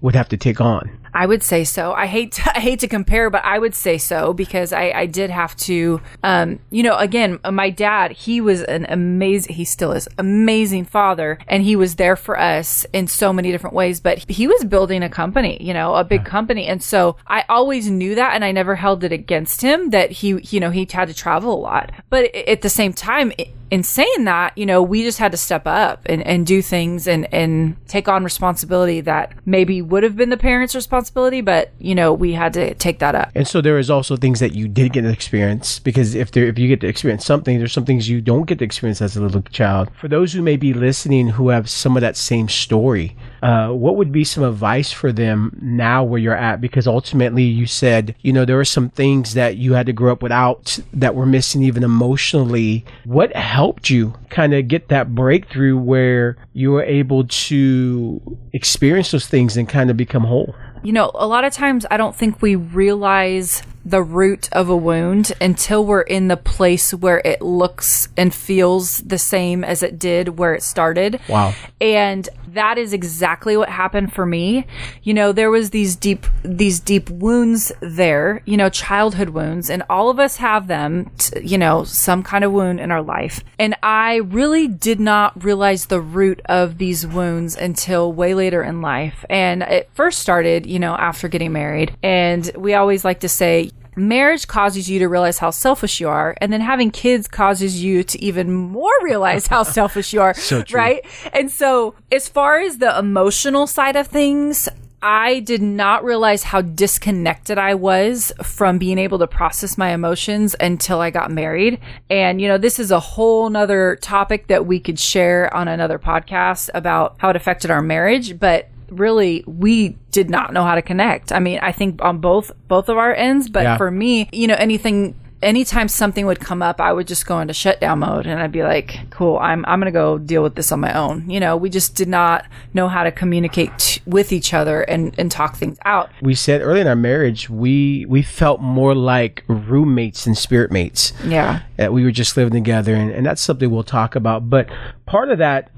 would 0.00 0.14
have 0.14 0.28
to 0.30 0.36
take 0.36 0.60
on. 0.60 0.90
I 1.14 1.26
would 1.26 1.42
say 1.42 1.64
so. 1.64 1.92
I 1.92 2.06
hate 2.06 2.32
to, 2.32 2.52
I 2.56 2.60
hate 2.60 2.80
to 2.80 2.88
compare, 2.88 3.30
but 3.30 3.44
I 3.44 3.58
would 3.58 3.74
say 3.74 3.98
so 3.98 4.32
because 4.32 4.72
I, 4.72 4.90
I 4.90 5.06
did 5.06 5.30
have 5.30 5.56
to, 5.58 6.00
um, 6.22 6.58
you 6.70 6.82
know, 6.82 6.96
again, 6.98 7.38
my 7.50 7.70
dad, 7.70 8.12
he 8.12 8.40
was 8.40 8.62
an 8.62 8.86
amazing, 8.88 9.54
he 9.54 9.64
still 9.64 9.92
is 9.92 10.08
amazing 10.18 10.84
father 10.84 11.38
and 11.46 11.62
he 11.62 11.76
was 11.76 11.94
there 11.96 12.16
for 12.16 12.38
us 12.38 12.84
in 12.92 13.06
so 13.06 13.32
many 13.32 13.52
different 13.52 13.76
ways, 13.76 14.00
but 14.00 14.28
he 14.30 14.46
was 14.46 14.64
building 14.64 15.02
a 15.02 15.08
company, 15.08 15.56
you 15.60 15.72
know, 15.72 15.94
a 15.94 16.04
big 16.04 16.24
company. 16.24 16.66
And 16.66 16.82
so 16.82 17.16
I 17.26 17.44
always 17.48 17.88
knew 17.88 18.14
that 18.16 18.34
and 18.34 18.44
I 18.44 18.52
never 18.52 18.74
held 18.74 19.04
it 19.04 19.12
against 19.12 19.62
him 19.62 19.90
that 19.90 20.10
he, 20.10 20.40
you 20.50 20.60
know, 20.60 20.70
he 20.70 20.88
had 20.90 21.08
to 21.08 21.14
travel 21.14 21.54
a 21.54 21.60
lot. 21.60 21.92
But 22.10 22.34
at 22.34 22.62
the 22.62 22.68
same 22.68 22.92
time, 22.92 23.32
in 23.70 23.82
saying 23.82 24.24
that, 24.24 24.56
you 24.56 24.66
know, 24.66 24.82
we 24.82 25.02
just 25.02 25.18
had 25.18 25.32
to 25.32 25.38
step 25.38 25.66
up 25.66 26.02
and, 26.06 26.22
and 26.26 26.46
do 26.46 26.62
things 26.62 27.06
and, 27.06 27.32
and 27.32 27.76
take 27.88 28.08
on 28.08 28.24
responsibility 28.24 29.00
that 29.02 29.32
maybe 29.46 29.82
would 29.82 30.02
have 30.02 30.16
been 30.16 30.30
the 30.30 30.36
parents' 30.36 30.74
responsibility, 30.74 31.40
but 31.40 31.72
you 31.78 31.94
know, 31.94 32.12
we 32.12 32.32
had 32.32 32.52
to 32.54 32.74
take 32.74 32.98
that 32.98 33.14
up. 33.14 33.30
And 33.34 33.46
so 33.46 33.60
there 33.60 33.78
is 33.78 33.90
also 33.90 34.16
things 34.16 34.40
that 34.40 34.54
you 34.54 34.68
did 34.68 34.92
get 34.92 35.02
to 35.02 35.10
experience 35.10 35.78
because 35.78 36.14
if 36.14 36.30
there 36.32 36.46
if 36.46 36.58
you 36.58 36.68
get 36.68 36.80
to 36.82 36.86
experience 36.86 37.24
something, 37.24 37.58
there's 37.58 37.72
some 37.72 37.84
things 37.84 38.08
you 38.08 38.20
don't 38.20 38.44
get 38.44 38.58
to 38.58 38.64
experience 38.64 39.00
as 39.02 39.16
a 39.16 39.22
little 39.22 39.42
child. 39.42 39.90
For 40.00 40.08
those 40.08 40.32
who 40.32 40.42
may 40.42 40.56
be 40.56 40.72
listening 40.72 41.28
who 41.28 41.48
have 41.48 41.68
some 41.68 41.96
of 41.96 42.00
that 42.00 42.16
same 42.16 42.48
story, 42.48 43.16
uh, 43.44 43.68
what 43.68 43.96
would 43.96 44.10
be 44.10 44.24
some 44.24 44.42
advice 44.42 44.90
for 44.90 45.12
them 45.12 45.54
now 45.60 46.02
where 46.02 46.18
you're 46.18 46.34
at? 46.34 46.62
Because 46.62 46.86
ultimately 46.86 47.42
you 47.42 47.66
said, 47.66 48.16
you 48.22 48.32
know, 48.32 48.46
there 48.46 48.56
were 48.56 48.64
some 48.64 48.88
things 48.88 49.34
that 49.34 49.58
you 49.58 49.74
had 49.74 49.84
to 49.84 49.92
grow 49.92 50.12
up 50.12 50.22
without 50.22 50.78
that 50.94 51.14
were 51.14 51.26
missing 51.26 51.62
even 51.62 51.84
emotionally. 51.84 52.86
What 53.04 53.36
helped 53.36 53.90
you 53.90 54.14
kind 54.30 54.54
of 54.54 54.66
get 54.66 54.88
that 54.88 55.14
breakthrough 55.14 55.76
where 55.76 56.38
you 56.54 56.72
were 56.72 56.84
able 56.84 57.26
to 57.26 58.38
experience 58.54 59.10
those 59.10 59.26
things 59.26 59.58
and 59.58 59.68
kind 59.68 59.90
of 59.90 59.98
become 59.98 60.24
whole? 60.24 60.56
You 60.82 60.94
know, 60.94 61.10
a 61.12 61.26
lot 61.26 61.44
of 61.44 61.52
times 61.52 61.84
I 61.90 61.98
don't 61.98 62.16
think 62.16 62.40
we 62.40 62.56
realize 62.56 63.62
the 63.84 64.02
root 64.02 64.48
of 64.52 64.68
a 64.68 64.76
wound 64.76 65.32
until 65.40 65.84
we're 65.84 66.00
in 66.00 66.28
the 66.28 66.36
place 66.36 66.94
where 66.94 67.20
it 67.24 67.42
looks 67.42 68.08
and 68.16 68.34
feels 68.34 68.98
the 68.98 69.18
same 69.18 69.62
as 69.62 69.82
it 69.82 69.98
did 69.98 70.38
where 70.38 70.54
it 70.54 70.62
started. 70.62 71.20
Wow. 71.28 71.54
And 71.80 72.28
that 72.48 72.78
is 72.78 72.92
exactly 72.92 73.56
what 73.56 73.68
happened 73.68 74.12
for 74.12 74.24
me. 74.24 74.66
You 75.02 75.12
know, 75.12 75.32
there 75.32 75.50
was 75.50 75.70
these 75.70 75.96
deep 75.96 76.26
these 76.42 76.80
deep 76.80 77.10
wounds 77.10 77.72
there, 77.80 78.42
you 78.44 78.56
know, 78.56 78.68
childhood 78.68 79.30
wounds 79.30 79.68
and 79.68 79.82
all 79.90 80.08
of 80.08 80.18
us 80.18 80.36
have 80.36 80.66
them, 80.66 81.10
t- 81.18 81.40
you 81.40 81.58
know, 81.58 81.84
some 81.84 82.22
kind 82.22 82.44
of 82.44 82.52
wound 82.52 82.80
in 82.80 82.90
our 82.90 83.02
life. 83.02 83.42
And 83.58 83.74
I 83.82 84.16
really 84.16 84.68
did 84.68 85.00
not 85.00 85.44
realize 85.44 85.86
the 85.86 86.00
root 86.00 86.40
of 86.46 86.78
these 86.78 87.06
wounds 87.06 87.56
until 87.56 88.12
way 88.12 88.34
later 88.34 88.62
in 88.62 88.80
life. 88.80 89.24
And 89.28 89.62
it 89.62 89.90
first 89.94 90.20
started, 90.20 90.66
you 90.66 90.78
know, 90.78 90.94
after 90.94 91.28
getting 91.28 91.52
married. 91.52 91.96
And 92.02 92.50
we 92.56 92.74
always 92.74 93.04
like 93.04 93.20
to 93.20 93.28
say 93.28 93.70
marriage 93.96 94.46
causes 94.46 94.88
you 94.90 94.98
to 94.98 95.08
realize 95.08 95.38
how 95.38 95.50
selfish 95.50 96.00
you 96.00 96.08
are 96.08 96.34
and 96.40 96.52
then 96.52 96.60
having 96.60 96.90
kids 96.90 97.28
causes 97.28 97.82
you 97.82 98.02
to 98.04 98.22
even 98.22 98.52
more 98.52 98.92
realize 99.02 99.46
how 99.46 99.62
selfish 99.78 100.12
you 100.12 100.20
are 100.20 100.34
So 100.34 100.62
true. 100.62 100.78
right 100.78 101.04
and 101.32 101.50
so 101.50 101.94
as 102.12 102.28
far 102.28 102.60
as 102.60 102.78
the 102.78 102.98
emotional 102.98 103.66
side 103.66 103.96
of 103.96 104.06
things 104.06 104.68
I 105.06 105.40
did 105.40 105.60
not 105.60 106.02
realize 106.02 106.44
how 106.44 106.62
disconnected 106.62 107.58
I 107.58 107.74
was 107.74 108.32
from 108.42 108.78
being 108.78 108.96
able 108.96 109.18
to 109.18 109.26
process 109.26 109.76
my 109.76 109.92
emotions 109.92 110.56
until 110.58 110.98
I 111.00 111.10
got 111.10 111.30
married. 111.30 111.78
And, 112.08 112.40
you 112.40 112.48
know, 112.48 112.56
this 112.56 112.78
is 112.78 112.90
a 112.90 113.00
whole 113.00 113.50
nother 113.50 113.98
topic 114.00 114.46
that 114.46 114.64
we 114.64 114.80
could 114.80 114.98
share 114.98 115.54
on 115.54 115.68
another 115.68 115.98
podcast 115.98 116.70
about 116.72 117.16
how 117.18 117.28
it 117.28 117.36
affected 117.36 117.70
our 117.70 117.82
marriage. 117.82 118.38
But 118.40 118.70
really 118.90 119.44
we 119.46 119.90
did 120.10 120.30
not 120.30 120.52
know 120.52 120.64
how 120.64 120.74
to 120.74 120.82
connect. 120.82 121.32
I 121.32 121.38
mean, 121.38 121.58
I 121.62 121.72
think 121.72 122.02
on 122.02 122.18
both 122.18 122.50
both 122.68 122.88
of 122.88 122.96
our 122.96 123.14
ends, 123.14 123.48
but 123.48 123.62
Yeah. 123.64 123.76
for 123.76 123.90
me, 123.90 124.28
you 124.32 124.46
know, 124.46 124.54
anything 124.58 125.14
anytime 125.42 125.88
something 125.88 126.24
would 126.24 126.40
come 126.40 126.62
up, 126.62 126.80
I 126.80 126.90
would 126.90 127.06
just 127.06 127.26
go 127.26 127.38
into 127.38 127.52
shutdown 127.52 127.98
mode 127.98 128.26
and 128.26 128.40
I'd 128.40 128.50
be 128.52 128.62
like, 128.62 129.00
cool, 129.10 129.36
I'm 129.38 129.62
I'm 129.66 129.78
going 129.78 129.92
to 129.92 129.96
go 129.98 130.16
deal 130.16 130.42
with 130.42 130.54
this 130.54 130.72
on 130.72 130.80
my 130.80 130.94
own. 130.94 131.28
You 131.28 131.38
know, 131.38 131.54
we 131.54 131.68
just 131.68 131.94
did 131.94 132.08
not 132.08 132.46
know 132.72 132.88
how 132.88 133.04
to 133.04 133.12
communicate 133.12 133.70
t- 133.78 134.00
with 134.06 134.32
each 134.32 134.54
other 134.54 134.80
and 134.82 135.14
and 135.18 135.30
talk 135.30 135.56
things 135.56 135.76
out. 135.84 136.08
we 136.22 136.34
said 136.34 136.62
early 136.62 136.80
in 136.80 136.86
our 136.86 136.96
marriage 136.96 137.50
we 137.50 138.06
we 138.08 138.22
felt 138.22 138.60
more 138.62 138.94
like 138.94 139.44
roommates 139.48 140.26
and 140.26 140.36
spirit 140.38 140.70
mates 140.70 141.12
Yeah. 141.26 141.60
that 141.76 141.92
we 141.92 142.04
were 142.04 142.10
just 142.10 142.36
living 142.38 142.52
together 142.54 142.94
and, 142.94 143.10
and 143.10 143.26
that's 143.26 143.42
something 143.42 143.70
we'll 143.70 143.82
talk 143.82 144.14
about 144.16 144.48
but 144.48 144.68
part 145.06 145.30
of 145.30 145.38
that 145.38 145.70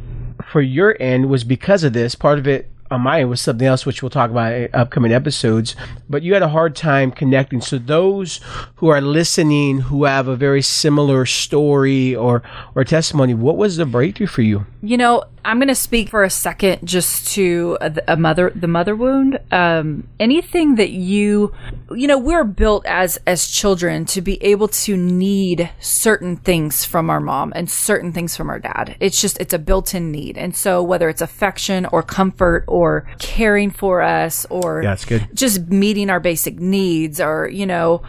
for 0.45 0.61
your 0.61 0.97
end 1.01 1.29
was 1.29 1.43
because 1.45 1.83
of 1.85 1.93
this 1.93 2.15
part 2.15 2.39
of 2.39 2.47
it 2.47 2.69
on 2.91 3.01
my 3.01 3.21
end 3.21 3.31
was 3.31 3.41
something 3.41 3.67
else 3.67 3.85
which 3.85 4.03
we'll 4.03 4.11
talk 4.11 4.31
about 4.31 4.53
in 4.53 4.69
upcoming 4.75 5.13
episodes 5.13 5.75
but 6.09 6.23
you 6.23 6.33
had 6.33 6.43
a 6.43 6.49
hard 6.49 6.77
time 6.77 7.11
connecting. 7.11 7.61
So 7.61 7.79
those 7.79 8.41
who 8.77 8.89
are 8.89 9.01
listening 9.01 9.81
who 9.81 10.05
have 10.05 10.29
a 10.29 10.37
very 10.37 10.63
similar 10.63 11.27
story 11.27 12.15
or 12.15 12.43
or 12.75 12.85
testimony 12.85 13.35
what 13.35 13.57
was 13.57 13.77
the 13.77 13.87
breakthrough 13.87 14.27
for 14.27 14.43
you? 14.43 14.67
You 14.83 14.97
know, 14.97 15.25
I'm 15.47 15.59
going 15.59 15.69
to 15.69 15.77
speak 15.77 16.09
for 16.09 16.25
a 16.25 16.29
second 16.31 16.85
just 16.85 17.29
to 17.35 17.79
a, 17.81 17.95
a 18.09 18.17
mother, 18.17 18.51
the 18.53 18.67
mother 18.67 18.97
wound. 18.97 19.39
Um, 19.53 20.09
anything 20.19 20.75
that 20.75 20.91
you, 20.91 21.55
you 21.93 22.09
know, 22.09 22.19
we're 22.19 22.43
built 22.43 22.85
as 22.85 23.17
as 23.29 23.47
children 23.47 24.07
to 24.07 24.21
be 24.21 24.43
able 24.43 24.67
to 24.67 24.97
need 24.97 25.71
certain 25.79 26.37
things 26.37 26.85
from 26.85 27.09
our 27.11 27.21
mom 27.21 27.53
and 27.55 27.71
certain 27.71 28.13
things 28.13 28.37
from 28.37 28.51
our 28.51 28.59
dad. 28.59 28.97
It's 28.99 29.21
just 29.21 29.39
it's 29.39 29.55
a 29.55 29.59
built-in 29.61 30.11
need, 30.11 30.37
and 30.37 30.55
so 30.57 30.83
whether 30.83 31.09
it's 31.09 31.23
affection 31.23 31.87
or 31.87 32.03
comfort 32.03 32.65
or 32.67 33.09
caring 33.21 33.71
for 33.71 34.03
us 34.03 34.47
or 34.51 34.83
Yeah, 34.83 34.97
good. 35.07 35.29
just 35.33 35.69
meeting 35.69 36.11
our 36.11 36.19
basic 36.19 36.59
needs 36.59 37.21
or 37.21 37.49
you 37.49 37.67
know 37.67 38.03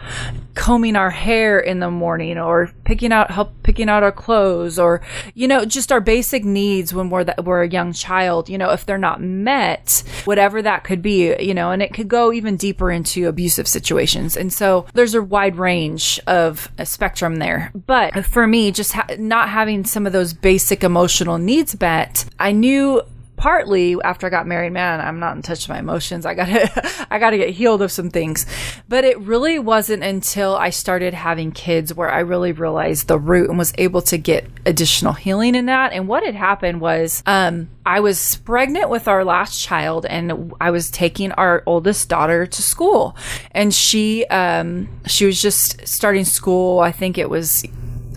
combing 0.56 0.96
our 0.96 1.10
hair 1.10 1.60
in 1.60 1.78
the 1.78 1.88
morning 1.88 2.36
or 2.36 2.72
picking 2.84 3.12
out 3.12 3.30
help 3.30 3.62
picking 3.62 3.88
out 3.88 4.02
our 4.02 4.10
clothes 4.10 4.76
or 4.76 5.00
you 5.34 5.46
know 5.46 5.64
just 5.64 5.92
our 5.92 6.00
basic 6.00 6.44
needs 6.44 6.92
when 6.92 7.08
we're 7.10 7.27
that 7.28 7.44
we're 7.44 7.62
a 7.62 7.68
young 7.68 7.92
child 7.92 8.48
you 8.48 8.58
know 8.58 8.70
if 8.70 8.84
they're 8.84 8.98
not 8.98 9.22
met 9.22 10.02
whatever 10.24 10.60
that 10.60 10.84
could 10.84 11.00
be 11.02 11.34
you 11.40 11.54
know 11.54 11.70
and 11.70 11.82
it 11.82 11.94
could 11.94 12.08
go 12.08 12.32
even 12.32 12.56
deeper 12.56 12.90
into 12.90 13.28
abusive 13.28 13.68
situations. 13.68 14.36
And 14.36 14.52
so 14.52 14.86
there's 14.94 15.14
a 15.14 15.22
wide 15.22 15.56
range 15.56 16.20
of 16.26 16.70
a 16.78 16.86
spectrum 16.86 17.36
there. 17.36 17.70
But 17.86 18.24
for 18.26 18.46
me 18.46 18.72
just 18.72 18.92
ha- 18.92 19.06
not 19.18 19.48
having 19.48 19.84
some 19.84 20.06
of 20.06 20.12
those 20.12 20.32
basic 20.32 20.82
emotional 20.84 21.38
needs 21.38 21.78
met 21.80 22.24
i 22.38 22.52
knew 22.52 23.02
partly 23.38 23.96
after 24.02 24.26
I 24.26 24.30
got 24.30 24.46
married, 24.46 24.72
man, 24.72 25.00
I'm 25.00 25.20
not 25.20 25.36
in 25.36 25.42
touch 25.42 25.60
with 25.60 25.70
my 25.70 25.78
emotions. 25.78 26.26
I 26.26 26.34
gotta, 26.34 27.06
I 27.10 27.18
gotta 27.18 27.38
get 27.38 27.50
healed 27.50 27.80
of 27.80 27.90
some 27.90 28.10
things. 28.10 28.44
But 28.88 29.04
it 29.04 29.18
really 29.20 29.58
wasn't 29.58 30.02
until 30.02 30.56
I 30.56 30.70
started 30.70 31.14
having 31.14 31.52
kids 31.52 31.94
where 31.94 32.10
I 32.10 32.20
really 32.20 32.52
realized 32.52 33.06
the 33.06 33.18
root 33.18 33.48
and 33.48 33.56
was 33.56 33.72
able 33.78 34.02
to 34.02 34.18
get 34.18 34.46
additional 34.66 35.14
healing 35.14 35.54
in 35.54 35.66
that. 35.66 35.92
And 35.92 36.08
what 36.08 36.24
had 36.24 36.34
happened 36.34 36.80
was, 36.80 37.22
um, 37.24 37.70
I 37.86 38.00
was 38.00 38.36
pregnant 38.44 38.90
with 38.90 39.08
our 39.08 39.24
last 39.24 39.58
child 39.58 40.04
and 40.04 40.52
I 40.60 40.70
was 40.70 40.90
taking 40.90 41.32
our 41.32 41.62
oldest 41.64 42.08
daughter 42.10 42.44
to 42.44 42.62
school 42.62 43.16
and 43.52 43.72
she, 43.72 44.26
um, 44.26 44.88
she 45.06 45.24
was 45.24 45.40
just 45.40 45.86
starting 45.88 46.26
school. 46.26 46.80
I 46.80 46.92
think 46.92 47.16
it 47.16 47.30
was 47.30 47.64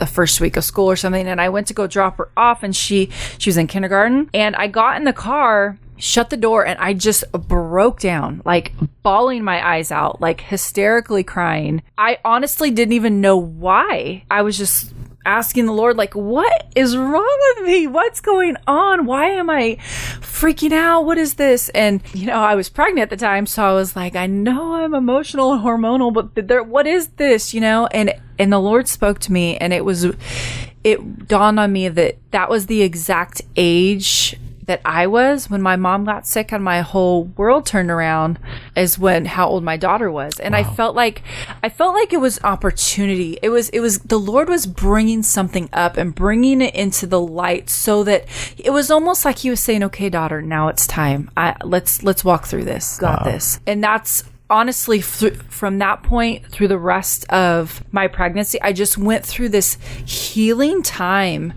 the 0.01 0.07
first 0.07 0.41
week 0.41 0.57
of 0.57 0.63
school 0.63 0.89
or 0.89 0.95
something 0.95 1.27
and 1.27 1.39
I 1.39 1.49
went 1.49 1.67
to 1.67 1.75
go 1.75 1.85
drop 1.85 2.17
her 2.17 2.29
off 2.35 2.63
and 2.63 2.75
she 2.75 3.11
she 3.37 3.49
was 3.49 3.55
in 3.55 3.67
kindergarten. 3.67 4.31
And 4.33 4.55
I 4.55 4.65
got 4.65 4.97
in 4.97 5.03
the 5.03 5.13
car 5.13 5.77
shut 5.97 6.31
the 6.31 6.37
door 6.37 6.65
and 6.65 6.79
I 6.79 6.93
just 6.93 7.31
broke 7.31 7.99
down 7.99 8.41
like 8.43 8.73
bawling 9.03 9.43
my 9.43 9.63
eyes 9.75 9.91
out 9.91 10.19
like 10.19 10.41
hysterically 10.41 11.23
crying. 11.23 11.83
I 11.99 12.17
honestly 12.25 12.71
didn't 12.71 12.93
even 12.93 13.21
know 13.21 13.37
why. 13.37 14.23
I 14.31 14.41
was 14.41 14.57
just 14.57 14.91
asking 15.25 15.65
the 15.65 15.73
Lord, 15.73 15.97
like, 15.97 16.13
what 16.13 16.67
is 16.75 16.97
wrong 16.97 17.55
with 17.55 17.67
me? 17.67 17.87
What's 17.87 18.21
going 18.21 18.57
on? 18.67 19.05
Why 19.05 19.27
am 19.27 19.49
I 19.49 19.77
freaking 20.19 20.71
out? 20.71 21.05
What 21.05 21.17
is 21.17 21.35
this? 21.35 21.69
And, 21.69 22.01
you 22.13 22.27
know, 22.27 22.41
I 22.41 22.55
was 22.55 22.69
pregnant 22.69 23.03
at 23.03 23.09
the 23.09 23.23
time. 23.23 23.45
So 23.45 23.63
I 23.63 23.73
was 23.73 23.95
like, 23.95 24.15
I 24.15 24.27
know 24.27 24.75
I'm 24.75 24.93
emotional 24.93 25.53
and 25.53 25.63
hormonal, 25.63 26.13
but 26.13 26.47
there, 26.47 26.63
what 26.63 26.87
is 26.87 27.07
this? 27.09 27.53
You 27.53 27.61
know, 27.61 27.87
and, 27.87 28.13
and 28.39 28.51
the 28.51 28.59
Lord 28.59 28.87
spoke 28.87 29.19
to 29.19 29.31
me 29.31 29.57
and 29.57 29.73
it 29.73 29.85
was, 29.85 30.05
it 30.83 31.27
dawned 31.27 31.59
on 31.59 31.71
me 31.71 31.89
that 31.89 32.17
that 32.31 32.49
was 32.49 32.65
the 32.65 32.81
exact 32.81 33.41
age 33.55 34.35
that 34.71 34.79
I 34.85 35.05
was 35.05 35.49
when 35.49 35.61
my 35.61 35.75
mom 35.75 36.05
got 36.05 36.25
sick 36.25 36.53
and 36.53 36.63
my 36.63 36.79
whole 36.79 37.25
world 37.25 37.65
turned 37.65 37.91
around 37.91 38.39
is 38.73 38.97
when 38.97 39.25
how 39.25 39.49
old 39.49 39.65
my 39.65 39.75
daughter 39.75 40.09
was. 40.09 40.39
And 40.39 40.55
I 40.55 40.63
felt 40.63 40.95
like 40.95 41.23
I 41.61 41.67
felt 41.67 41.93
like 41.93 42.13
it 42.13 42.21
was 42.21 42.39
opportunity. 42.41 43.37
It 43.41 43.49
was 43.49 43.67
it 43.69 43.81
was 43.81 43.99
the 43.99 44.17
Lord 44.17 44.47
was 44.47 44.65
bringing 44.65 45.23
something 45.23 45.67
up 45.73 45.97
and 45.97 46.15
bringing 46.15 46.61
it 46.61 46.73
into 46.73 47.05
the 47.05 47.19
light 47.19 47.69
so 47.69 48.05
that 48.05 48.25
it 48.57 48.69
was 48.69 48.89
almost 48.89 49.25
like 49.25 49.39
he 49.39 49.49
was 49.49 49.59
saying 49.59 49.83
okay 49.83 50.09
daughter 50.09 50.41
now 50.41 50.69
it's 50.69 50.87
time. 50.87 51.29
I 51.35 51.57
let's 51.65 52.01
let's 52.01 52.23
walk 52.23 52.45
through 52.45 52.63
this. 52.63 52.97
Got 52.97 53.25
this. 53.25 53.59
And 53.67 53.83
that's 53.83 54.23
honestly 54.51 55.01
th- 55.01 55.33
from 55.49 55.79
that 55.79 56.03
point 56.03 56.45
through 56.47 56.67
the 56.67 56.77
rest 56.77 57.25
of 57.29 57.83
my 57.91 58.07
pregnancy 58.07 58.61
i 58.61 58.71
just 58.71 58.97
went 58.97 59.25
through 59.25 59.49
this 59.49 59.77
healing 60.05 60.83
time 60.83 61.53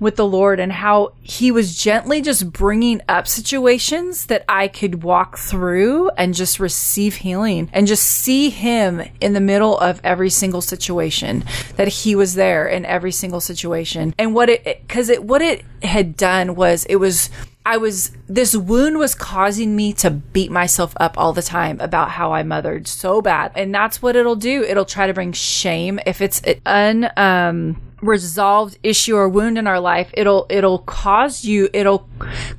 with 0.00 0.16
the 0.16 0.26
lord 0.26 0.60
and 0.60 0.72
how 0.72 1.12
he 1.22 1.50
was 1.50 1.76
gently 1.76 2.22
just 2.22 2.52
bringing 2.52 3.00
up 3.08 3.26
situations 3.26 4.26
that 4.26 4.44
i 4.48 4.68
could 4.68 5.02
walk 5.02 5.36
through 5.36 6.08
and 6.10 6.34
just 6.34 6.60
receive 6.60 7.16
healing 7.16 7.68
and 7.72 7.86
just 7.86 8.04
see 8.04 8.50
him 8.50 9.02
in 9.20 9.32
the 9.32 9.40
middle 9.40 9.76
of 9.78 10.00
every 10.04 10.30
single 10.30 10.60
situation 10.60 11.44
that 11.76 11.88
he 11.88 12.14
was 12.14 12.34
there 12.34 12.66
in 12.66 12.84
every 12.84 13.12
single 13.12 13.40
situation. 13.40 14.14
And 14.18 14.34
what 14.34 14.48
it 14.48 14.64
because 14.64 15.08
it 15.08 15.24
what 15.24 15.42
it 15.42 15.64
had 15.82 16.16
done 16.16 16.54
was 16.54 16.84
it 16.86 16.96
was 16.96 17.30
I 17.66 17.78
was, 17.78 18.12
this 18.28 18.54
wound 18.54 18.98
was 18.98 19.16
causing 19.16 19.74
me 19.74 19.92
to 19.94 20.10
beat 20.10 20.52
myself 20.52 20.94
up 20.98 21.18
all 21.18 21.32
the 21.32 21.42
time 21.42 21.80
about 21.80 22.10
how 22.10 22.32
I 22.32 22.44
mothered 22.44 22.86
so 22.86 23.20
bad. 23.20 23.50
And 23.56 23.74
that's 23.74 24.00
what 24.00 24.14
it'll 24.14 24.36
do. 24.36 24.62
It'll 24.62 24.84
try 24.84 25.08
to 25.08 25.12
bring 25.12 25.32
shame. 25.32 25.98
If 26.06 26.20
it's 26.20 26.40
an, 26.64 27.10
um, 27.16 27.82
unresolved 28.00 28.78
issue 28.84 29.16
or 29.16 29.28
wound 29.28 29.58
in 29.58 29.66
our 29.66 29.80
life, 29.80 30.10
it'll, 30.14 30.46
it'll 30.48 30.78
cause 30.78 31.44
you, 31.44 31.68
it'll 31.72 32.08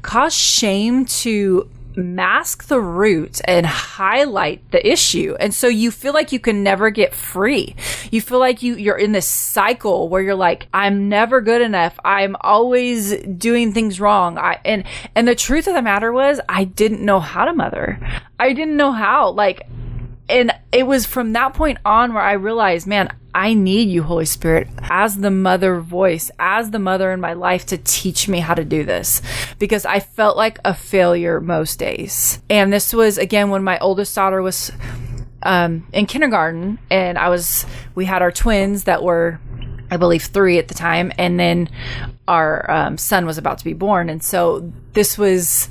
cause 0.01 0.33
shame 0.35 1.05
to 1.05 1.69
mask 1.97 2.65
the 2.65 2.79
root 2.79 3.41
and 3.45 3.65
highlight 3.65 4.71
the 4.71 4.87
issue. 4.87 5.35
And 5.39 5.53
so 5.53 5.67
you 5.67 5.91
feel 5.91 6.13
like 6.13 6.31
you 6.31 6.39
can 6.39 6.63
never 6.63 6.89
get 6.89 7.13
free. 7.13 7.75
You 8.11 8.21
feel 8.21 8.39
like 8.39 8.61
you, 8.61 8.75
you're 8.75 8.97
in 8.97 9.11
this 9.11 9.27
cycle 9.27 10.07
where 10.07 10.21
you're 10.21 10.35
like, 10.35 10.67
I'm 10.73 11.09
never 11.09 11.41
good 11.41 11.61
enough. 11.61 11.99
I'm 12.05 12.35
always 12.41 13.17
doing 13.23 13.73
things 13.73 13.99
wrong. 13.99 14.37
I, 14.37 14.59
and, 14.63 14.83
and 15.15 15.27
the 15.27 15.35
truth 15.35 15.67
of 15.67 15.73
the 15.73 15.81
matter 15.81 16.11
was 16.11 16.39
I 16.47 16.65
didn't 16.65 17.03
know 17.03 17.19
how 17.19 17.45
to 17.45 17.53
mother. 17.53 17.99
I 18.39 18.53
didn't 18.53 18.77
know 18.77 18.91
how. 18.91 19.31
Like, 19.31 19.67
and 20.29 20.51
it 20.71 20.83
was 20.83 21.05
from 21.05 21.33
that 21.33 21.53
point 21.53 21.77
on 21.85 22.13
where 22.13 22.23
I 22.23 22.33
realized, 22.33 22.87
man, 22.87 23.15
I 23.33 23.53
need 23.53 23.89
you, 23.89 24.03
Holy 24.03 24.25
Spirit, 24.25 24.67
as 24.81 25.17
the 25.17 25.31
mother 25.31 25.79
voice, 25.79 26.31
as 26.39 26.71
the 26.71 26.79
mother 26.79 27.11
in 27.11 27.21
my 27.21 27.33
life 27.33 27.67
to 27.67 27.77
teach 27.77 28.27
me 28.27 28.39
how 28.39 28.53
to 28.55 28.65
do 28.65 28.83
this 28.83 29.21
because 29.59 29.85
I 29.85 29.99
felt 29.99 30.35
like 30.35 30.59
a 30.65 30.73
failure 30.73 31.39
most 31.39 31.79
days. 31.79 32.39
And 32.49 32.73
this 32.73 32.93
was 32.93 33.17
again 33.17 33.49
when 33.49 33.63
my 33.63 33.77
oldest 33.79 34.15
daughter 34.15 34.41
was 34.41 34.71
um, 35.43 35.87
in 35.93 36.07
kindergarten 36.07 36.79
and 36.89 37.17
I 37.17 37.29
was, 37.29 37.65
we 37.95 38.05
had 38.05 38.21
our 38.21 38.31
twins 38.31 38.85
that 38.85 39.03
were, 39.03 39.39
I 39.91 39.97
believe, 39.97 40.23
three 40.23 40.57
at 40.57 40.67
the 40.67 40.73
time. 40.73 41.11
And 41.17 41.39
then 41.39 41.69
our 42.27 42.69
um, 42.69 42.97
son 42.97 43.25
was 43.25 43.37
about 43.37 43.59
to 43.59 43.63
be 43.63 43.73
born. 43.73 44.09
And 44.09 44.23
so 44.23 44.73
this 44.93 45.17
was, 45.17 45.69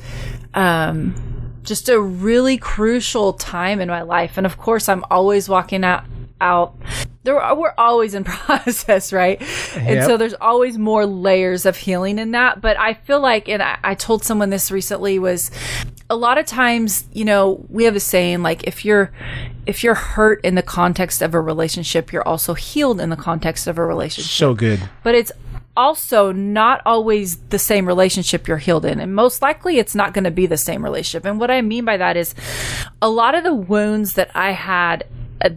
um, 0.54 1.35
just 1.66 1.88
a 1.88 2.00
really 2.00 2.56
crucial 2.56 3.32
time 3.34 3.80
in 3.80 3.88
my 3.88 4.02
life. 4.02 4.36
And 4.36 4.46
of 4.46 4.56
course, 4.56 4.88
I'm 4.88 5.04
always 5.10 5.48
walking 5.48 5.84
out 5.84 6.04
out. 6.40 6.76
There 7.22 7.40
are, 7.40 7.56
we're 7.56 7.74
always 7.76 8.14
in 8.14 8.24
process 8.24 9.12
right? 9.12 9.40
And 9.76 10.04
so 10.04 10.16
there's 10.16 10.34
always 10.34 10.78
more 10.78 11.06
layers 11.06 11.66
of 11.66 11.76
healing 11.76 12.18
in 12.18 12.32
that. 12.32 12.60
But 12.60 12.78
i 12.78 12.94
feel 12.94 13.20
like 13.20 13.48
and 13.48 13.62
I, 13.62 13.78
I 13.82 13.94
told 13.94 14.24
someone 14.24 14.50
this 14.50 14.70
recently 14.70 15.18
was 15.18 15.50
a 16.08 16.16
lot 16.16 16.38
of 16.38 16.46
times 16.46 17.04
you 17.12 17.24
know 17.24 17.64
we 17.68 17.84
have 17.84 17.96
a 17.96 18.00
saying 18.00 18.42
like 18.42 18.62
if 18.64 18.84
you're 18.84 19.10
if 19.66 19.82
you're 19.82 19.94
hurt 19.94 20.40
in 20.44 20.54
the 20.54 20.62
context 20.62 21.20
of 21.20 21.34
a 21.34 21.40
relationship 21.40 22.12
you're 22.12 22.26
also 22.26 22.54
healed 22.54 23.00
in 23.00 23.10
the 23.10 23.16
context 23.16 23.66
of 23.66 23.78
a 23.78 23.84
relationship. 23.84 24.30
So 24.30 24.54
good. 24.54 24.88
but 25.02 25.14
it's 25.14 25.32
also 25.76 26.32
not 26.32 26.82
always 26.86 27.36
the 27.48 27.58
same 27.58 27.86
relationship 27.86 28.48
you're 28.48 28.56
healed 28.56 28.84
in. 28.84 29.00
And 29.00 29.14
most 29.14 29.42
likely 29.42 29.78
it's 29.78 29.94
not 29.94 30.14
going 30.14 30.24
to 30.24 30.30
be 30.30 30.46
the 30.46 30.56
same 30.56 30.82
relationship. 30.82 31.24
And 31.24 31.38
what 31.38 31.50
I 31.50 31.62
mean 31.62 31.84
by 31.84 31.96
that 31.96 32.16
is 32.16 32.34
a 33.02 33.08
lot 33.08 33.34
of 33.34 33.44
the 33.44 33.54
wounds 33.54 34.14
that 34.14 34.30
I 34.34 34.52
had 34.52 35.06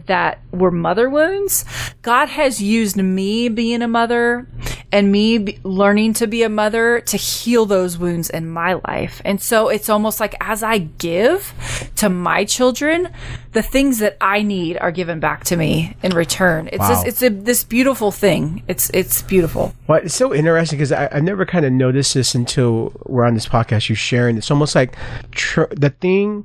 that 0.06 0.40
were 0.52 0.70
mother 0.70 1.08
wounds, 1.08 1.64
God 2.02 2.28
has 2.28 2.60
used 2.62 2.96
me 2.96 3.48
being 3.48 3.82
a 3.82 3.88
mother 3.88 4.46
and 4.92 5.12
me 5.12 5.38
be- 5.38 5.58
learning 5.62 6.14
to 6.14 6.26
be 6.26 6.42
a 6.42 6.48
mother 6.48 7.00
to 7.00 7.16
heal 7.16 7.64
those 7.64 7.96
wounds 7.96 8.28
in 8.28 8.48
my 8.50 8.74
life. 8.88 9.22
And 9.24 9.40
so 9.40 9.68
it's 9.68 9.88
almost 9.88 10.18
like 10.20 10.34
as 10.40 10.62
I 10.62 10.78
give 10.78 11.54
to 11.96 12.08
my 12.08 12.44
children, 12.44 13.08
the 13.52 13.62
things 13.62 13.98
that 13.98 14.16
I 14.20 14.42
need 14.42 14.76
are 14.78 14.90
given 14.90 15.20
back 15.20 15.44
to 15.44 15.56
me 15.56 15.96
in 16.02 16.12
return. 16.12 16.68
It's 16.72 16.80
Wow. 16.80 16.88
just, 16.88 17.06
it's 17.06 17.22
a, 17.22 17.30
this 17.30 17.62
beautiful 17.64 18.10
thing. 18.10 18.62
It's 18.68 18.90
it's 18.90 19.22
beautiful. 19.22 19.74
Well, 19.86 20.00
it's 20.02 20.14
so 20.14 20.34
interesting 20.34 20.78
because 20.78 20.92
I, 20.92 21.08
I 21.12 21.20
never 21.20 21.46
kind 21.46 21.64
of 21.64 21.72
noticed 21.72 22.14
this 22.14 22.34
until 22.34 22.92
we're 23.06 23.24
on 23.24 23.34
this 23.34 23.46
podcast. 23.46 23.88
You're 23.88 23.96
sharing. 23.96 24.36
It's 24.36 24.50
almost 24.50 24.74
like 24.74 24.96
tr- 25.30 25.64
the 25.70 25.90
thing 25.90 26.44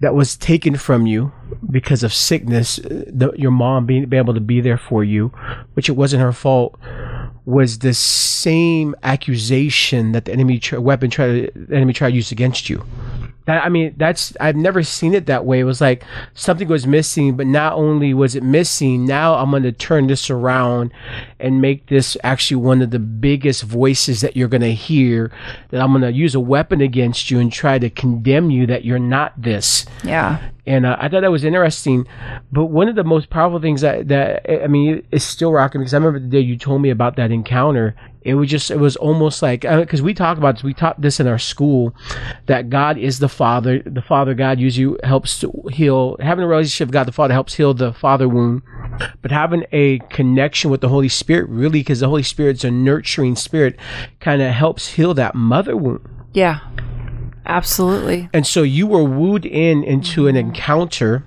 that 0.00 0.14
was 0.14 0.36
taken 0.36 0.76
from 0.76 1.06
you 1.06 1.32
because 1.70 2.02
of 2.02 2.12
sickness, 2.12 2.78
uh, 2.78 3.04
the, 3.06 3.32
your 3.36 3.50
mom 3.50 3.86
being, 3.86 4.12
able 4.12 4.34
to 4.34 4.40
be 4.40 4.60
there 4.60 4.78
for 4.78 5.04
you, 5.04 5.28
which 5.74 5.88
it 5.88 5.92
wasn't 5.92 6.22
her 6.22 6.32
fault, 6.32 6.78
was 7.44 7.80
the 7.80 7.94
same 7.94 8.94
accusation 9.02 10.12
that 10.12 10.24
the 10.24 10.32
enemy 10.32 10.58
tr- 10.58 10.78
weapon 10.78 11.10
tried 11.10 11.50
the 11.54 11.76
enemy 11.76 11.92
tried 11.92 12.10
to 12.10 12.16
use 12.16 12.32
against 12.32 12.70
you. 12.70 12.84
That 13.46 13.62
I 13.62 13.68
mean, 13.68 13.94
that's 13.98 14.34
I've 14.40 14.56
never 14.56 14.82
seen 14.82 15.12
it 15.12 15.26
that 15.26 15.44
way. 15.44 15.60
It 15.60 15.64
was 15.64 15.80
like 15.80 16.04
something 16.32 16.68
was 16.68 16.86
missing, 16.86 17.36
but 17.36 17.46
not 17.46 17.74
only 17.74 18.14
was 18.14 18.34
it 18.34 18.42
missing, 18.42 19.04
now 19.04 19.34
I'm 19.34 19.50
going 19.50 19.64
to 19.64 19.72
turn 19.72 20.06
this 20.06 20.30
around 20.30 20.92
and 21.40 21.60
make 21.60 21.86
this 21.86 22.16
actually 22.22 22.56
one 22.56 22.82
of 22.82 22.90
the 22.90 22.98
biggest 22.98 23.62
voices 23.62 24.20
that 24.20 24.36
you're 24.36 24.48
going 24.48 24.60
to 24.62 24.74
hear. 24.74 25.32
That 25.70 25.80
I'm 25.80 25.92
going 25.92 26.02
to 26.02 26.12
use 26.12 26.34
a 26.34 26.40
weapon 26.40 26.80
against 26.80 27.30
you 27.30 27.38
and 27.38 27.52
try 27.52 27.78
to 27.78 27.90
condemn 27.90 28.50
you 28.50 28.66
that 28.66 28.84
you're 28.84 28.98
not 28.98 29.40
this. 29.40 29.86
Yeah. 30.02 30.50
And 30.66 30.86
uh, 30.86 30.96
I 30.98 31.08
thought 31.08 31.20
that 31.20 31.30
was 31.30 31.44
interesting. 31.44 32.06
But 32.50 32.66
one 32.66 32.88
of 32.88 32.94
the 32.94 33.04
most 33.04 33.28
powerful 33.30 33.60
things 33.60 33.82
that, 33.82 34.08
that 34.08 34.64
I 34.64 34.66
mean, 34.66 35.06
it's 35.10 35.24
still 35.24 35.52
rocking 35.52 35.80
because 35.80 35.92
I 35.92 35.98
remember 35.98 36.20
the 36.20 36.28
day 36.28 36.40
you 36.40 36.56
told 36.56 36.80
me 36.80 36.90
about 36.90 37.16
that 37.16 37.30
encounter. 37.30 37.94
It 38.22 38.34
was 38.36 38.48
just, 38.48 38.70
it 38.70 38.78
was 38.78 38.96
almost 38.96 39.42
like, 39.42 39.60
because 39.60 40.00
we 40.00 40.14
talk 40.14 40.38
about 40.38 40.54
this, 40.54 40.64
we 40.64 40.72
taught 40.72 40.98
this 40.98 41.20
in 41.20 41.26
our 41.26 41.38
school 41.38 41.94
that 42.46 42.70
God 42.70 42.96
is 42.96 43.18
the 43.18 43.28
Father. 43.28 43.82
The 43.84 44.00
Father 44.00 44.32
God 44.32 44.58
usually 44.58 44.98
helps 45.04 45.38
to 45.40 45.52
heal, 45.70 46.16
having 46.20 46.42
a 46.42 46.48
relationship 46.48 46.88
with 46.88 46.94
God 46.94 47.04
the 47.04 47.12
Father 47.12 47.34
helps 47.34 47.52
heal 47.52 47.74
the 47.74 47.92
father 47.92 48.26
wound. 48.26 48.62
But 49.22 49.30
having 49.30 49.64
a 49.72 49.98
connection 50.10 50.70
with 50.70 50.80
the 50.80 50.88
Holy 50.88 51.08
Spirit, 51.08 51.48
really, 51.48 51.80
because 51.80 52.00
the 52.00 52.08
Holy 52.08 52.22
Spirit's 52.22 52.64
a 52.64 52.70
nurturing 52.70 53.36
spirit, 53.36 53.76
kind 54.20 54.40
of 54.42 54.52
helps 54.52 54.88
heal 54.94 55.14
that 55.14 55.34
mother 55.34 55.76
wound. 55.76 56.06
Yeah. 56.32 56.60
Absolutely. 57.46 58.28
And 58.32 58.46
so 58.46 58.62
you 58.62 58.86
were 58.86 59.04
wooed 59.04 59.44
in 59.44 59.84
into 59.84 60.26
an 60.28 60.36
encounter 60.36 61.26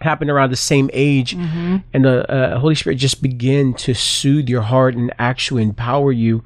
happened 0.00 0.30
around 0.30 0.48
the 0.50 0.56
same 0.56 0.88
age 0.94 1.34
and 1.34 2.04
the 2.06 2.24
uh, 2.32 2.58
holy 2.58 2.74
spirit 2.74 2.96
just 2.96 3.22
began 3.22 3.74
to 3.74 3.92
soothe 3.92 4.48
your 4.48 4.62
heart 4.62 4.94
and 4.94 5.12
actually 5.18 5.62
empower 5.62 6.10
you 6.10 6.42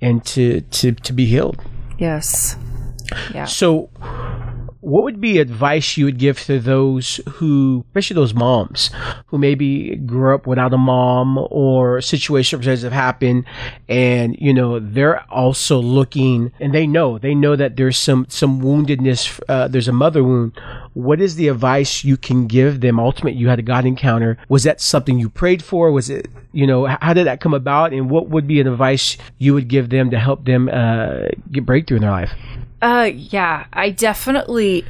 and 0.00 0.24
to 0.24 0.60
to 0.60 0.92
to 0.92 1.12
be 1.12 1.26
healed 1.26 1.60
Yes. 1.98 2.56
Yeah. 3.34 3.46
so 3.46 3.90
what 4.82 5.04
would 5.04 5.20
be 5.20 5.38
advice 5.38 5.96
you 5.96 6.04
would 6.04 6.18
give 6.18 6.40
to 6.40 6.58
those 6.58 7.20
who, 7.34 7.84
especially 7.88 8.14
those 8.14 8.34
moms 8.34 8.90
who 9.26 9.38
maybe 9.38 9.94
grew 9.94 10.34
up 10.34 10.44
without 10.44 10.74
a 10.74 10.78
mom 10.78 11.38
or 11.50 12.00
situations 12.00 12.82
have 12.82 12.92
happened 12.92 13.44
and, 13.88 14.36
you 14.40 14.52
know, 14.52 14.80
they're 14.80 15.22
also 15.30 15.78
looking 15.78 16.50
and 16.58 16.74
they 16.74 16.84
know, 16.84 17.16
they 17.16 17.32
know 17.32 17.54
that 17.54 17.76
there's 17.76 17.96
some, 17.96 18.26
some 18.28 18.60
woundedness, 18.60 19.40
uh, 19.48 19.68
there's 19.68 19.86
a 19.86 19.92
mother 19.92 20.24
wound. 20.24 20.52
What 20.94 21.20
is 21.20 21.36
the 21.36 21.48
advice 21.48 22.04
you 22.04 22.16
can 22.16 22.46
give 22.46 22.80
them? 22.80 23.00
Ultimately, 23.00 23.38
you 23.40 23.48
had 23.48 23.58
a 23.58 23.62
God 23.62 23.86
encounter. 23.86 24.36
Was 24.48 24.64
that 24.64 24.80
something 24.80 25.18
you 25.18 25.28
prayed 25.28 25.62
for? 25.62 25.90
Was 25.90 26.10
it, 26.10 26.28
you 26.52 26.66
know, 26.66 26.86
how 26.86 27.14
did 27.14 27.26
that 27.26 27.40
come 27.40 27.54
about? 27.54 27.92
And 27.92 28.10
what 28.10 28.28
would 28.28 28.46
be 28.46 28.60
an 28.60 28.66
advice 28.66 29.16
you 29.38 29.54
would 29.54 29.68
give 29.68 29.88
them 29.90 30.10
to 30.10 30.18
help 30.18 30.44
them, 30.44 30.68
uh, 30.68 31.28
get 31.50 31.64
breakthrough 31.64 31.96
in 31.96 32.02
their 32.02 32.10
life? 32.10 32.32
Uh, 32.82 33.10
yeah, 33.14 33.66
I 33.72 33.90
definitely 33.90 34.84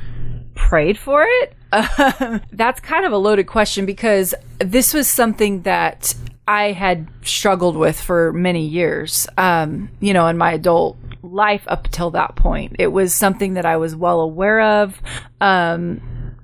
prayed 0.55 0.99
for 0.99 1.25
it. 1.27 1.55
Um, 1.73 2.41
that's 2.53 2.81
kind 2.81 3.05
of 3.07 3.13
a 3.13 3.19
loaded 3.19 3.47
question 3.47 3.87
because 3.87 4.35
this 4.59 4.95
was 4.95 5.09
something 5.09 5.63
that 5.63 6.15
I 6.47 6.73
had 6.73 7.09
struggled 7.23 7.77
with 7.77 8.01
for 8.01 8.33
many 8.33 8.67
years. 8.67 9.27
Um, 9.39 9.91
you 10.01 10.13
know, 10.13 10.27
in 10.27 10.37
my 10.37 10.53
adult 10.53 10.97
life 11.23 11.63
up 11.67 11.89
till 11.89 12.11
that 12.13 12.37
point, 12.37 12.77
it 12.79 12.89
was 12.89 13.15
something 13.15 13.55
that 13.55 13.67
I 13.67 13.77
was 13.77 13.97
well 13.97 14.21
aware 14.21 14.61
of. 14.61 15.01
Um, 15.41 16.01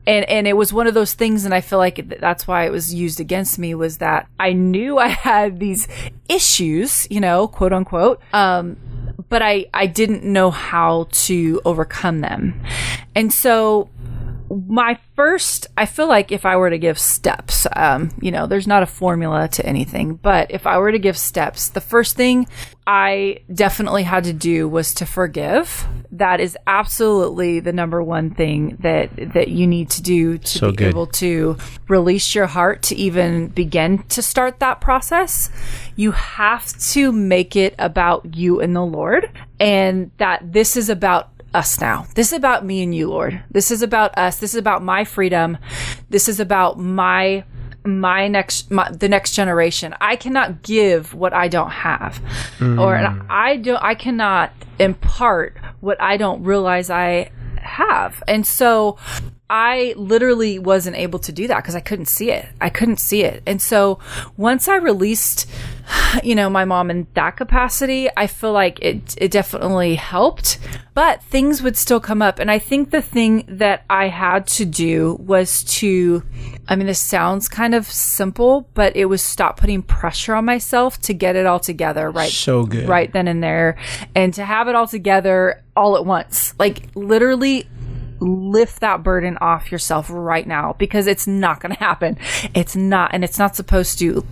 and 0.09 0.25
and 0.29 0.49
it 0.49 0.57
was 0.57 0.73
one 0.73 0.87
of 0.87 0.95
those 0.95 1.13
things 1.13 1.45
and 1.45 1.55
i 1.55 1.61
feel 1.61 1.79
like 1.79 1.97
th- 1.97 2.21
that's 2.21 2.47
why 2.47 2.65
it 2.65 2.73
was 2.73 2.93
used 2.95 3.21
against 3.21 3.59
me 3.59 3.75
was 3.75 3.99
that 3.99 4.27
i 4.41 4.53
knew 4.53 4.99
i 4.99 5.09
had 5.09 5.61
these 5.61 5.87
issues 6.29 7.07
you 7.11 7.21
know 7.21 7.47
quote 7.47 7.73
unquote 7.73 8.21
um 8.33 8.77
but 9.29 9.43
i 9.43 9.67
i 9.75 9.87
didn't 9.87 10.25
know 10.25 10.51
how 10.51 11.07
to 11.13 11.61
overcome 11.65 12.21
them 12.21 12.61
and 13.15 13.33
so 13.33 13.91
my 14.51 14.99
first 15.15 15.67
i 15.77 15.85
feel 15.85 16.09
like 16.09 16.33
if 16.33 16.47
i 16.47 16.57
were 16.57 16.71
to 16.71 16.79
give 16.79 16.99
steps 16.99 17.67
um 17.77 18.11
you 18.21 18.31
know 18.31 18.47
there's 18.47 18.67
not 18.67 18.83
a 18.83 18.87
formula 18.87 19.47
to 19.49 19.65
anything 19.67 20.15
but 20.15 20.51
if 20.51 20.67
i 20.67 20.79
were 20.79 20.93
to 20.93 20.99
give 20.99 21.19
steps 21.19 21.69
the 21.71 21.81
first 21.81 22.17
thing 22.17 22.47
i 22.87 23.39
definitely 23.53 24.03
had 24.03 24.25
to 24.25 24.33
do 24.33 24.67
was 24.69 24.95
to 24.95 25.05
forgive 25.05 25.87
that 26.11 26.41
is 26.41 26.57
absolutely 26.67 27.61
the 27.61 27.73
number 27.73 28.03
one 28.03 28.31
thing 28.31 28.77
that 28.81 29.11
that 29.35 29.49
you 29.49 29.67
need 29.67 29.91
to 29.91 30.03
do 30.03 30.39
to 30.39 30.59
So 30.59 30.71
be 30.71 30.77
good. 30.77 30.89
able 30.89 31.07
to 31.09 31.59
release 31.89 32.35
your 32.35 32.47
heart 32.47 32.83
to 32.85 32.97
even 32.97 33.49
begin 33.49 34.03
to 34.05 34.23
start 34.23 34.61
that 34.61 34.81
process 34.81 35.51
you 35.97 36.13
have 36.13 36.67
to 36.93 37.13
make 37.13 37.55
it 37.57 37.75
about 37.79 38.35
you 38.35 38.61
and 38.61 38.75
the 38.75 38.85
lord 38.85 39.31
and 39.61 40.11
that 40.17 40.53
this 40.53 40.77
is 40.77 40.89
about 40.89 41.31
us 41.55 41.81
now. 41.81 42.07
This 42.15 42.33
is 42.33 42.39
about 42.39 42.65
me 42.65 42.83
and 42.83 42.95
you, 42.95 43.09
Lord. 43.09 43.43
This 43.51 43.71
is 43.71 43.83
about 43.83 44.17
us. 44.19 44.39
This 44.39 44.55
is 44.55 44.59
about 44.59 44.83
my 44.83 45.05
freedom. 45.05 45.59
This 46.11 46.29
is 46.29 46.41
about 46.41 46.79
my 46.79 47.45
my 47.85 48.29
next 48.29 48.71
my, 48.71 48.91
the 48.91 49.09
next 49.09 49.33
generation. 49.33 49.95
I 50.01 50.17
cannot 50.17 50.63
give 50.63 51.15
what 51.15 51.33
I 51.33 51.49
don't 51.49 51.71
have. 51.71 52.21
Mm. 52.59 52.81
Or 52.81 52.97
I 53.31 53.57
don't 53.57 53.83
I 53.83 53.95
cannot 53.95 54.53
impart 54.79 55.57
what 55.81 56.01
I 56.01 56.17
don't 56.17 56.43
realize 56.45 56.91
I 56.91 57.31
have. 57.57 58.23
And 58.29 58.47
so 58.47 58.99
I 59.51 59.95
literally 59.97 60.59
wasn't 60.59 60.97
able 60.97 61.19
to 61.21 61.33
do 61.33 61.49
that 61.49 61.57
because 61.57 61.75
I 61.75 61.81
couldn't 61.81 62.07
see 62.07 62.31
it. 62.31 62.47
I 62.61 62.69
couldn't 62.69 63.01
see 63.01 63.23
it. 63.23 63.43
And 63.47 63.63
so 63.63 63.99
once 64.37 64.69
I 64.69 64.77
released, 64.77 65.49
you 66.23 66.35
know, 66.35 66.49
my 66.51 66.65
mom 66.65 66.91
in 66.91 67.07
that 67.15 67.37
capacity, 67.37 68.09
I 68.17 68.27
feel 68.27 68.53
like 68.53 68.79
it, 68.81 69.15
it 69.19 69.31
definitely 69.31 69.95
helped, 69.95 70.59
but 70.95 71.23
things 71.23 71.63
would 71.63 71.77
still 71.77 72.01
come 72.01 72.23
up. 72.23 72.39
And 72.39 72.51
I 72.51 72.59
think 72.59 72.91
the 72.91 73.03
thing 73.03 73.45
that 73.49 73.85
I 73.89 74.09
had 74.09 74.47
to 74.49 74.65
do 74.65 75.17
was 75.21 75.65
to, 75.65 76.23
I 76.69 76.77
mean, 76.77 76.87
this 76.87 76.99
sounds 77.01 77.49
kind 77.49 77.75
of 77.75 77.87
simple, 77.87 78.69
but 78.75 78.97
it 78.97 79.07
was 79.07 79.23
stop 79.23 79.59
putting 79.59 79.83
pressure 79.83 80.35
on 80.35 80.45
myself 80.45 81.01
to 81.03 81.15
get 81.15 81.37
it 81.37 81.47
all 81.47 81.61
together 81.61 82.11
right 82.11 82.31
So 82.31 82.65
good. 82.67 82.89
right 82.89 83.13
then 83.13 83.29
and 83.29 83.43
there 83.43 83.77
and 84.15 84.33
to 84.35 84.45
have 84.45 84.69
it 84.69 84.75
all 84.75 84.87
together 84.87 85.63
all 85.77 85.97
at 85.97 86.05
once 86.05 86.55
like 86.59 86.89
literally 86.95 87.69
lift 88.21 88.81
that 88.81 89.03
burden 89.03 89.37
off 89.41 89.71
yourself 89.71 90.09
right 90.11 90.47
now 90.47 90.75
because 90.79 91.07
it's 91.07 91.27
not 91.27 91.61
going 91.61 91.73
to 91.75 91.79
happen 91.79 92.17
it's 92.55 92.77
not 92.77 93.11
and 93.13 93.25
it's 93.25 93.39
not 93.39 93.57
supposed 93.57 93.99
to 93.99 94.25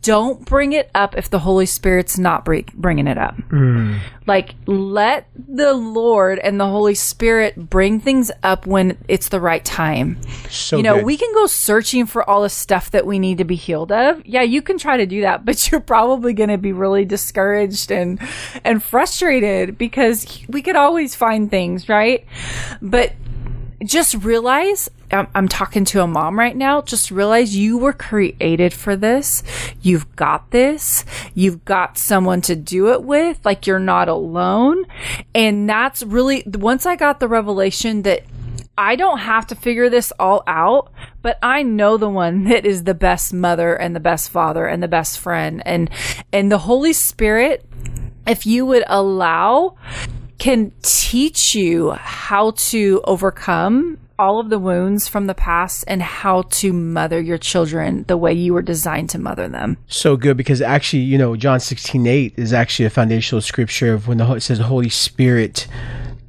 don't 0.00 0.44
bring 0.44 0.72
it 0.72 0.90
up 0.94 1.16
if 1.16 1.30
the 1.30 1.40
holy 1.40 1.66
spirit's 1.66 2.18
not 2.18 2.44
bringing 2.44 3.06
it 3.06 3.18
up 3.18 3.34
hmm. 3.50 3.96
like 4.26 4.54
let 4.66 5.28
the 5.36 5.74
lord 5.74 6.38
and 6.38 6.60
the 6.60 6.66
holy 6.66 6.94
spirit 6.94 7.68
bring 7.70 8.00
things 8.00 8.30
up 8.42 8.66
when 8.66 8.96
it's 9.08 9.28
the 9.28 9.40
right 9.40 9.64
time 9.64 10.18
So 10.50 10.76
you 10.76 10.82
know, 10.82 10.96
good. 10.96 11.04
we 11.04 11.16
can 11.16 11.32
go 11.34 11.46
searching 11.46 12.06
for 12.06 12.28
all 12.28 12.42
the 12.42 12.48
stuff 12.48 12.90
that 12.92 13.06
we 13.06 13.18
need 13.18 13.38
to 13.38 13.44
be 13.44 13.54
healed 13.54 13.92
of. 13.92 14.24
Yeah, 14.26 14.42
you 14.42 14.62
can 14.62 14.78
try 14.78 14.96
to 14.96 15.06
do 15.06 15.22
that, 15.22 15.44
but 15.44 15.70
you're 15.70 15.80
probably 15.80 16.32
going 16.32 16.50
to 16.50 16.58
be 16.58 16.72
really 16.72 17.04
discouraged 17.04 17.90
and 17.90 18.20
and 18.64 18.82
frustrated 18.82 19.78
because 19.78 20.44
we 20.48 20.62
could 20.62 20.76
always 20.76 21.14
find 21.14 21.50
things, 21.50 21.88
right? 21.88 22.26
But 22.80 23.12
just 23.84 24.14
realize 24.14 24.90
I'm, 25.10 25.28
I'm 25.34 25.48
talking 25.48 25.84
to 25.86 26.02
a 26.02 26.06
mom 26.06 26.38
right 26.38 26.56
now. 26.56 26.82
Just 26.82 27.10
realize 27.10 27.56
you 27.56 27.78
were 27.78 27.92
created 27.92 28.72
for 28.72 28.96
this. 28.96 29.42
You've 29.80 30.14
got 30.16 30.50
this. 30.50 31.04
You've 31.34 31.64
got 31.64 31.96
someone 31.96 32.40
to 32.42 32.56
do 32.56 32.92
it 32.92 33.02
with. 33.02 33.44
Like 33.44 33.66
you're 33.66 33.78
not 33.78 34.08
alone. 34.08 34.84
And 35.34 35.68
that's 35.68 36.02
really, 36.02 36.42
once 36.46 36.86
I 36.86 36.96
got 36.96 37.20
the 37.20 37.28
revelation 37.28 38.02
that 38.02 38.24
I 38.76 38.94
don't 38.94 39.18
have 39.18 39.48
to 39.48 39.56
figure 39.56 39.90
this 39.90 40.12
all 40.20 40.44
out, 40.46 40.92
but 41.20 41.36
I 41.42 41.64
know 41.64 41.96
the 41.96 42.08
one 42.08 42.44
that 42.48 42.64
is 42.64 42.84
the 42.84 42.94
best 42.94 43.32
mother 43.32 43.74
and 43.74 43.94
the 43.94 44.00
best 44.00 44.30
father 44.30 44.66
and 44.66 44.82
the 44.82 44.88
best 44.88 45.18
friend 45.18 45.62
and 45.66 45.90
and 46.32 46.50
the 46.50 46.58
Holy 46.58 46.92
Spirit 46.92 47.64
if 48.26 48.46
you 48.46 48.66
would 48.66 48.84
allow 48.86 49.74
can 50.38 50.72
teach 50.82 51.54
you 51.54 51.90
how 51.92 52.52
to 52.52 53.00
overcome 53.04 53.98
all 54.18 54.40
of 54.40 54.50
the 54.50 54.58
wounds 54.58 55.06
from 55.06 55.26
the 55.26 55.34
past 55.34 55.84
and 55.86 56.02
how 56.02 56.42
to 56.42 56.72
mother 56.72 57.20
your 57.20 57.38
children 57.38 58.04
the 58.08 58.16
way 58.16 58.32
you 58.32 58.52
were 58.52 58.62
designed 58.62 59.08
to 59.10 59.18
mother 59.18 59.48
them. 59.48 59.76
so 59.86 60.16
good 60.16 60.36
because 60.36 60.60
actually, 60.60 61.02
you 61.02 61.16
know, 61.16 61.36
John 61.36 61.60
16 61.60 62.06
8 62.06 62.34
is 62.36 62.52
actually 62.52 62.86
a 62.86 62.90
foundational 62.90 63.40
scripture 63.40 63.92
of 63.92 64.08
when 64.08 64.18
the, 64.18 64.32
it 64.32 64.40
says 64.40 64.58
the 64.58 64.64
Holy 64.64 64.88
Spirit 64.88 65.68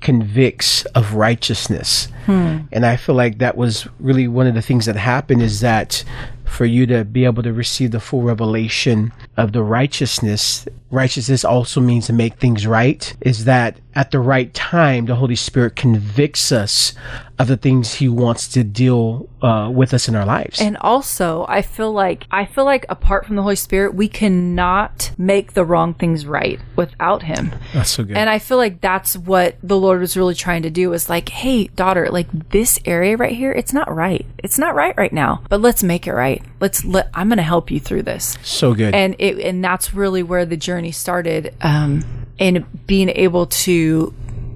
convicts 0.01 0.85
of 0.85 1.15
righteousness. 1.15 2.07
Hmm. 2.25 2.59
And 2.71 2.85
I 2.85 2.95
feel 2.95 3.15
like 3.15 3.39
that 3.39 3.57
was 3.57 3.87
really 3.99 4.27
one 4.27 4.47
of 4.47 4.53
the 4.53 4.61
things 4.61 4.85
that 4.85 4.95
happened 4.95 5.41
is 5.41 5.61
that 5.61 6.03
for 6.49 6.65
you 6.65 6.85
to 6.87 7.05
be 7.05 7.25
able 7.25 7.43
to 7.43 7.53
receive 7.53 7.91
the 7.91 7.99
full 7.99 8.21
revelation 8.21 9.13
of 9.37 9.53
the 9.53 9.63
righteousness. 9.63 10.67
Righteousness 10.91 11.45
also 11.45 11.79
means 11.79 12.07
to 12.07 12.13
make 12.13 12.37
things 12.37 12.65
right. 12.65 13.15
Is 13.21 13.45
that 13.45 13.77
at 13.95 14.11
the 14.11 14.19
right 14.19 14.53
time, 14.53 15.05
the 15.05 15.15
Holy 15.15 15.35
Spirit 15.35 15.75
convicts 15.75 16.51
us 16.51 16.93
of 17.39 17.47
the 17.47 17.57
things 17.57 17.95
He 17.95 18.09
wants 18.09 18.49
to 18.49 18.63
deal 18.63 19.29
uh, 19.41 19.71
with 19.73 19.93
us 19.93 20.07
in 20.09 20.15
our 20.15 20.25
lives. 20.25 20.59
And 20.61 20.75
also, 20.77 21.45
I 21.47 21.61
feel 21.61 21.91
like 21.91 22.25
I 22.29 22.45
feel 22.45 22.65
like 22.65 22.85
apart 22.89 23.25
from 23.25 23.37
the 23.37 23.41
Holy 23.41 23.55
Spirit, 23.55 23.95
we 23.95 24.07
cannot 24.09 25.11
make 25.17 25.53
the 25.53 25.63
wrong 25.65 25.93
things 25.93 26.25
right 26.25 26.59
without 26.75 27.23
Him. 27.23 27.51
That's 27.73 27.89
so 27.91 28.03
good. 28.03 28.17
And 28.17 28.29
I 28.29 28.39
feel 28.39 28.57
like 28.57 28.81
that's 28.81 29.15
what 29.17 29.55
the 29.63 29.77
Lord 29.77 30.01
was 30.01 30.17
really 30.17 30.35
trying 30.35 30.63
to 30.63 30.69
do. 30.69 30.89
Was 30.89 31.09
like, 31.09 31.29
hey, 31.29 31.67
daughter, 31.67 32.09
like 32.09 32.49
this 32.49 32.77
area 32.85 33.15
right 33.15 33.35
here, 33.35 33.51
it's 33.51 33.73
not 33.73 33.93
right. 33.93 34.25
It's 34.39 34.59
not 34.59 34.75
right 34.75 34.95
right 34.97 35.13
now. 35.13 35.41
But 35.49 35.61
let's 35.61 35.81
make 35.81 36.07
it 36.07 36.13
right. 36.13 36.43
Let's 36.59 36.83
let. 36.83 37.09
I'm 37.13 37.29
going 37.29 37.37
to 37.37 37.43
help 37.43 37.71
you 37.71 37.79
through 37.79 38.03
this. 38.03 38.37
so 38.43 38.73
good. 38.73 38.93
And 38.93 39.15
it 39.17 39.39
and 39.39 39.63
that's 39.63 39.93
really 39.93 40.23
where 40.23 40.45
the 40.45 40.57
journey 40.57 40.91
started. 40.91 41.55
Um, 41.61 42.03
in 42.39 42.65
being 42.87 43.09
able 43.09 43.47
to 43.47 44.13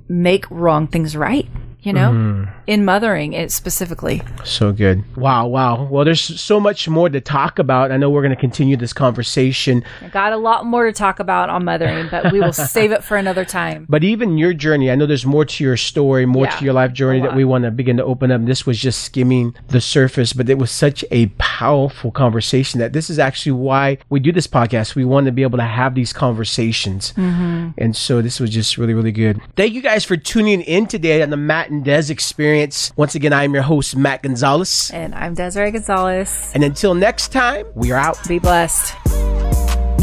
make 0.07 0.49
wrong 0.49 0.87
things 0.87 1.15
right. 1.15 1.47
You 1.81 1.91
know, 1.91 2.47
in 2.67 2.85
mothering 2.85 3.33
it 3.33 3.51
specifically. 3.51 4.21
So 4.43 4.71
good. 4.71 5.03
Wow, 5.17 5.47
wow. 5.47 5.83
Well, 5.85 6.05
there's 6.05 6.21
so 6.21 6.59
much 6.59 6.87
more 6.87 7.09
to 7.09 7.21
talk 7.21 7.59
about. 7.59 7.91
I 7.91 7.97
know 7.97 8.09
we're 8.09 8.21
going 8.21 8.35
to 8.35 8.39
continue 8.39 8.77
this 8.77 8.93
conversation, 8.93 9.83
I 10.01 10.07
got 10.09 10.33
a 10.33 10.37
lot 10.37 10.65
more 10.65 10.85
to 10.85 10.91
talk 10.91 11.19
about 11.19 11.49
on 11.49 11.65
mothering, 11.65 12.07
but 12.09 12.31
we 12.31 12.39
will 12.39 12.53
save 12.53 12.91
it 12.91 13.03
for 13.03 13.17
another 13.17 13.45
time. 13.45 13.85
but 13.89 14.03
even 14.03 14.37
your 14.37 14.53
journey, 14.53 14.91
I 14.91 14.95
know 14.95 15.05
there's 15.05 15.25
more 15.25 15.45
to 15.45 15.63
your 15.63 15.77
story, 15.77 16.25
more 16.25 16.45
Yeah, 16.45 16.57
to 16.57 16.65
your 16.65 16.73
life 16.73 16.93
journey 16.93 17.21
that 17.21 17.35
we 17.35 17.45
want 17.45 17.63
to 17.63 17.71
begin 17.71 17.97
to 17.97 18.03
open 18.03 18.31
up. 18.31 18.45
This 18.45 18.65
was 18.65 18.79
just 18.79 19.03
skimming 19.03 19.55
the 19.69 19.81
surface, 19.81 20.33
but 20.33 20.49
it 20.49 20.57
was 20.57 20.71
such 20.71 21.05
a 21.11 21.27
powerful 21.37 22.11
conversation 22.11 22.79
that 22.79 22.93
this 22.93 23.09
is 23.09 23.19
actually 23.19 23.53
why 23.53 23.97
we 24.09 24.19
do 24.19 24.31
this 24.31 24.47
podcast. 24.47 24.95
We 24.95 25.05
want 25.05 25.25
to 25.25 25.31
be 25.31 25.43
able 25.43 25.57
to 25.57 25.63
have 25.63 25.95
these 25.95 26.13
conversations. 26.13 27.13
Mm-hmm. 27.13 27.69
And 27.77 27.95
so 27.95 28.21
this 28.21 28.39
was 28.39 28.49
just 28.49 28.77
really, 28.77 28.93
really 28.93 29.11
good. 29.11 29.41
Thank 29.55 29.73
you 29.73 29.81
guys 29.81 30.03
for 30.03 30.17
tuning 30.17 30.61
in 30.61 30.87
today 30.87 31.21
on 31.21 31.29
the 31.29 31.37
Matt 31.37 31.69
and 31.69 31.83
Des 31.83 32.11
experience. 32.11 32.52
Once 32.95 33.15
again, 33.15 33.33
I'm 33.33 33.53
your 33.53 33.63
host, 33.63 33.95
Matt 33.95 34.21
Gonzales. 34.23 34.91
And 34.91 35.15
I'm 35.15 35.35
Deseree 35.35 35.71
Gonzales. 35.71 36.51
And 36.53 36.63
until 36.63 36.93
next 36.93 37.31
time, 37.31 37.65
we 37.75 37.91
are 37.91 37.99
out. 37.99 38.17
Be 38.27 38.39
blessed. 38.39 38.95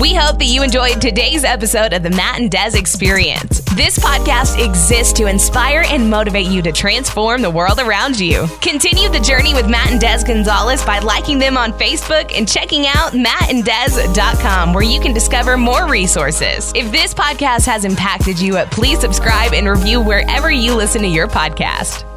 We 0.01 0.15
hope 0.15 0.39
that 0.39 0.47
you 0.47 0.63
enjoyed 0.63 0.99
today's 0.99 1.45
episode 1.45 1.93
of 1.93 2.03
the 2.03 2.09
Matt 2.09 2.41
and 2.41 2.51
Des 2.51 2.77
Experience. 2.77 3.61
This 3.77 3.99
podcast 3.99 4.59
exists 4.59 5.13
to 5.15 5.27
inspire 5.27 5.85
and 5.87 6.09
motivate 6.09 6.47
you 6.47 6.63
to 6.63 6.73
transform 6.73 7.43
the 7.43 7.51
world 7.51 7.79
around 7.79 8.19
you. 8.19 8.47
Continue 8.63 9.11
the 9.11 9.21
journey 9.21 9.53
with 9.53 9.69
Matt 9.69 9.91
and 9.93 10.01
Des 10.01 10.25
Gonzales 10.27 10.83
by 10.87 11.01
liking 11.01 11.39
them 11.39 11.59
on 11.59 11.73
Facebook 11.75 12.33
and 12.35 12.49
checking 12.49 12.87
out 12.87 13.13
mattanddes.com 13.13 14.73
where 14.73 14.83
you 14.83 15.01
can 15.01 15.13
discover 15.13 15.59
more 15.59 15.87
resources. 15.87 16.73
If 16.75 16.91
this 16.91 17.13
podcast 17.13 17.67
has 17.67 17.85
impacted 17.85 18.41
you, 18.41 18.57
please 18.71 19.01
subscribe 19.01 19.53
and 19.53 19.69
review 19.69 20.01
wherever 20.01 20.51
you 20.51 20.75
listen 20.75 21.03
to 21.03 21.09
your 21.09 21.29
podcast. 21.29 22.10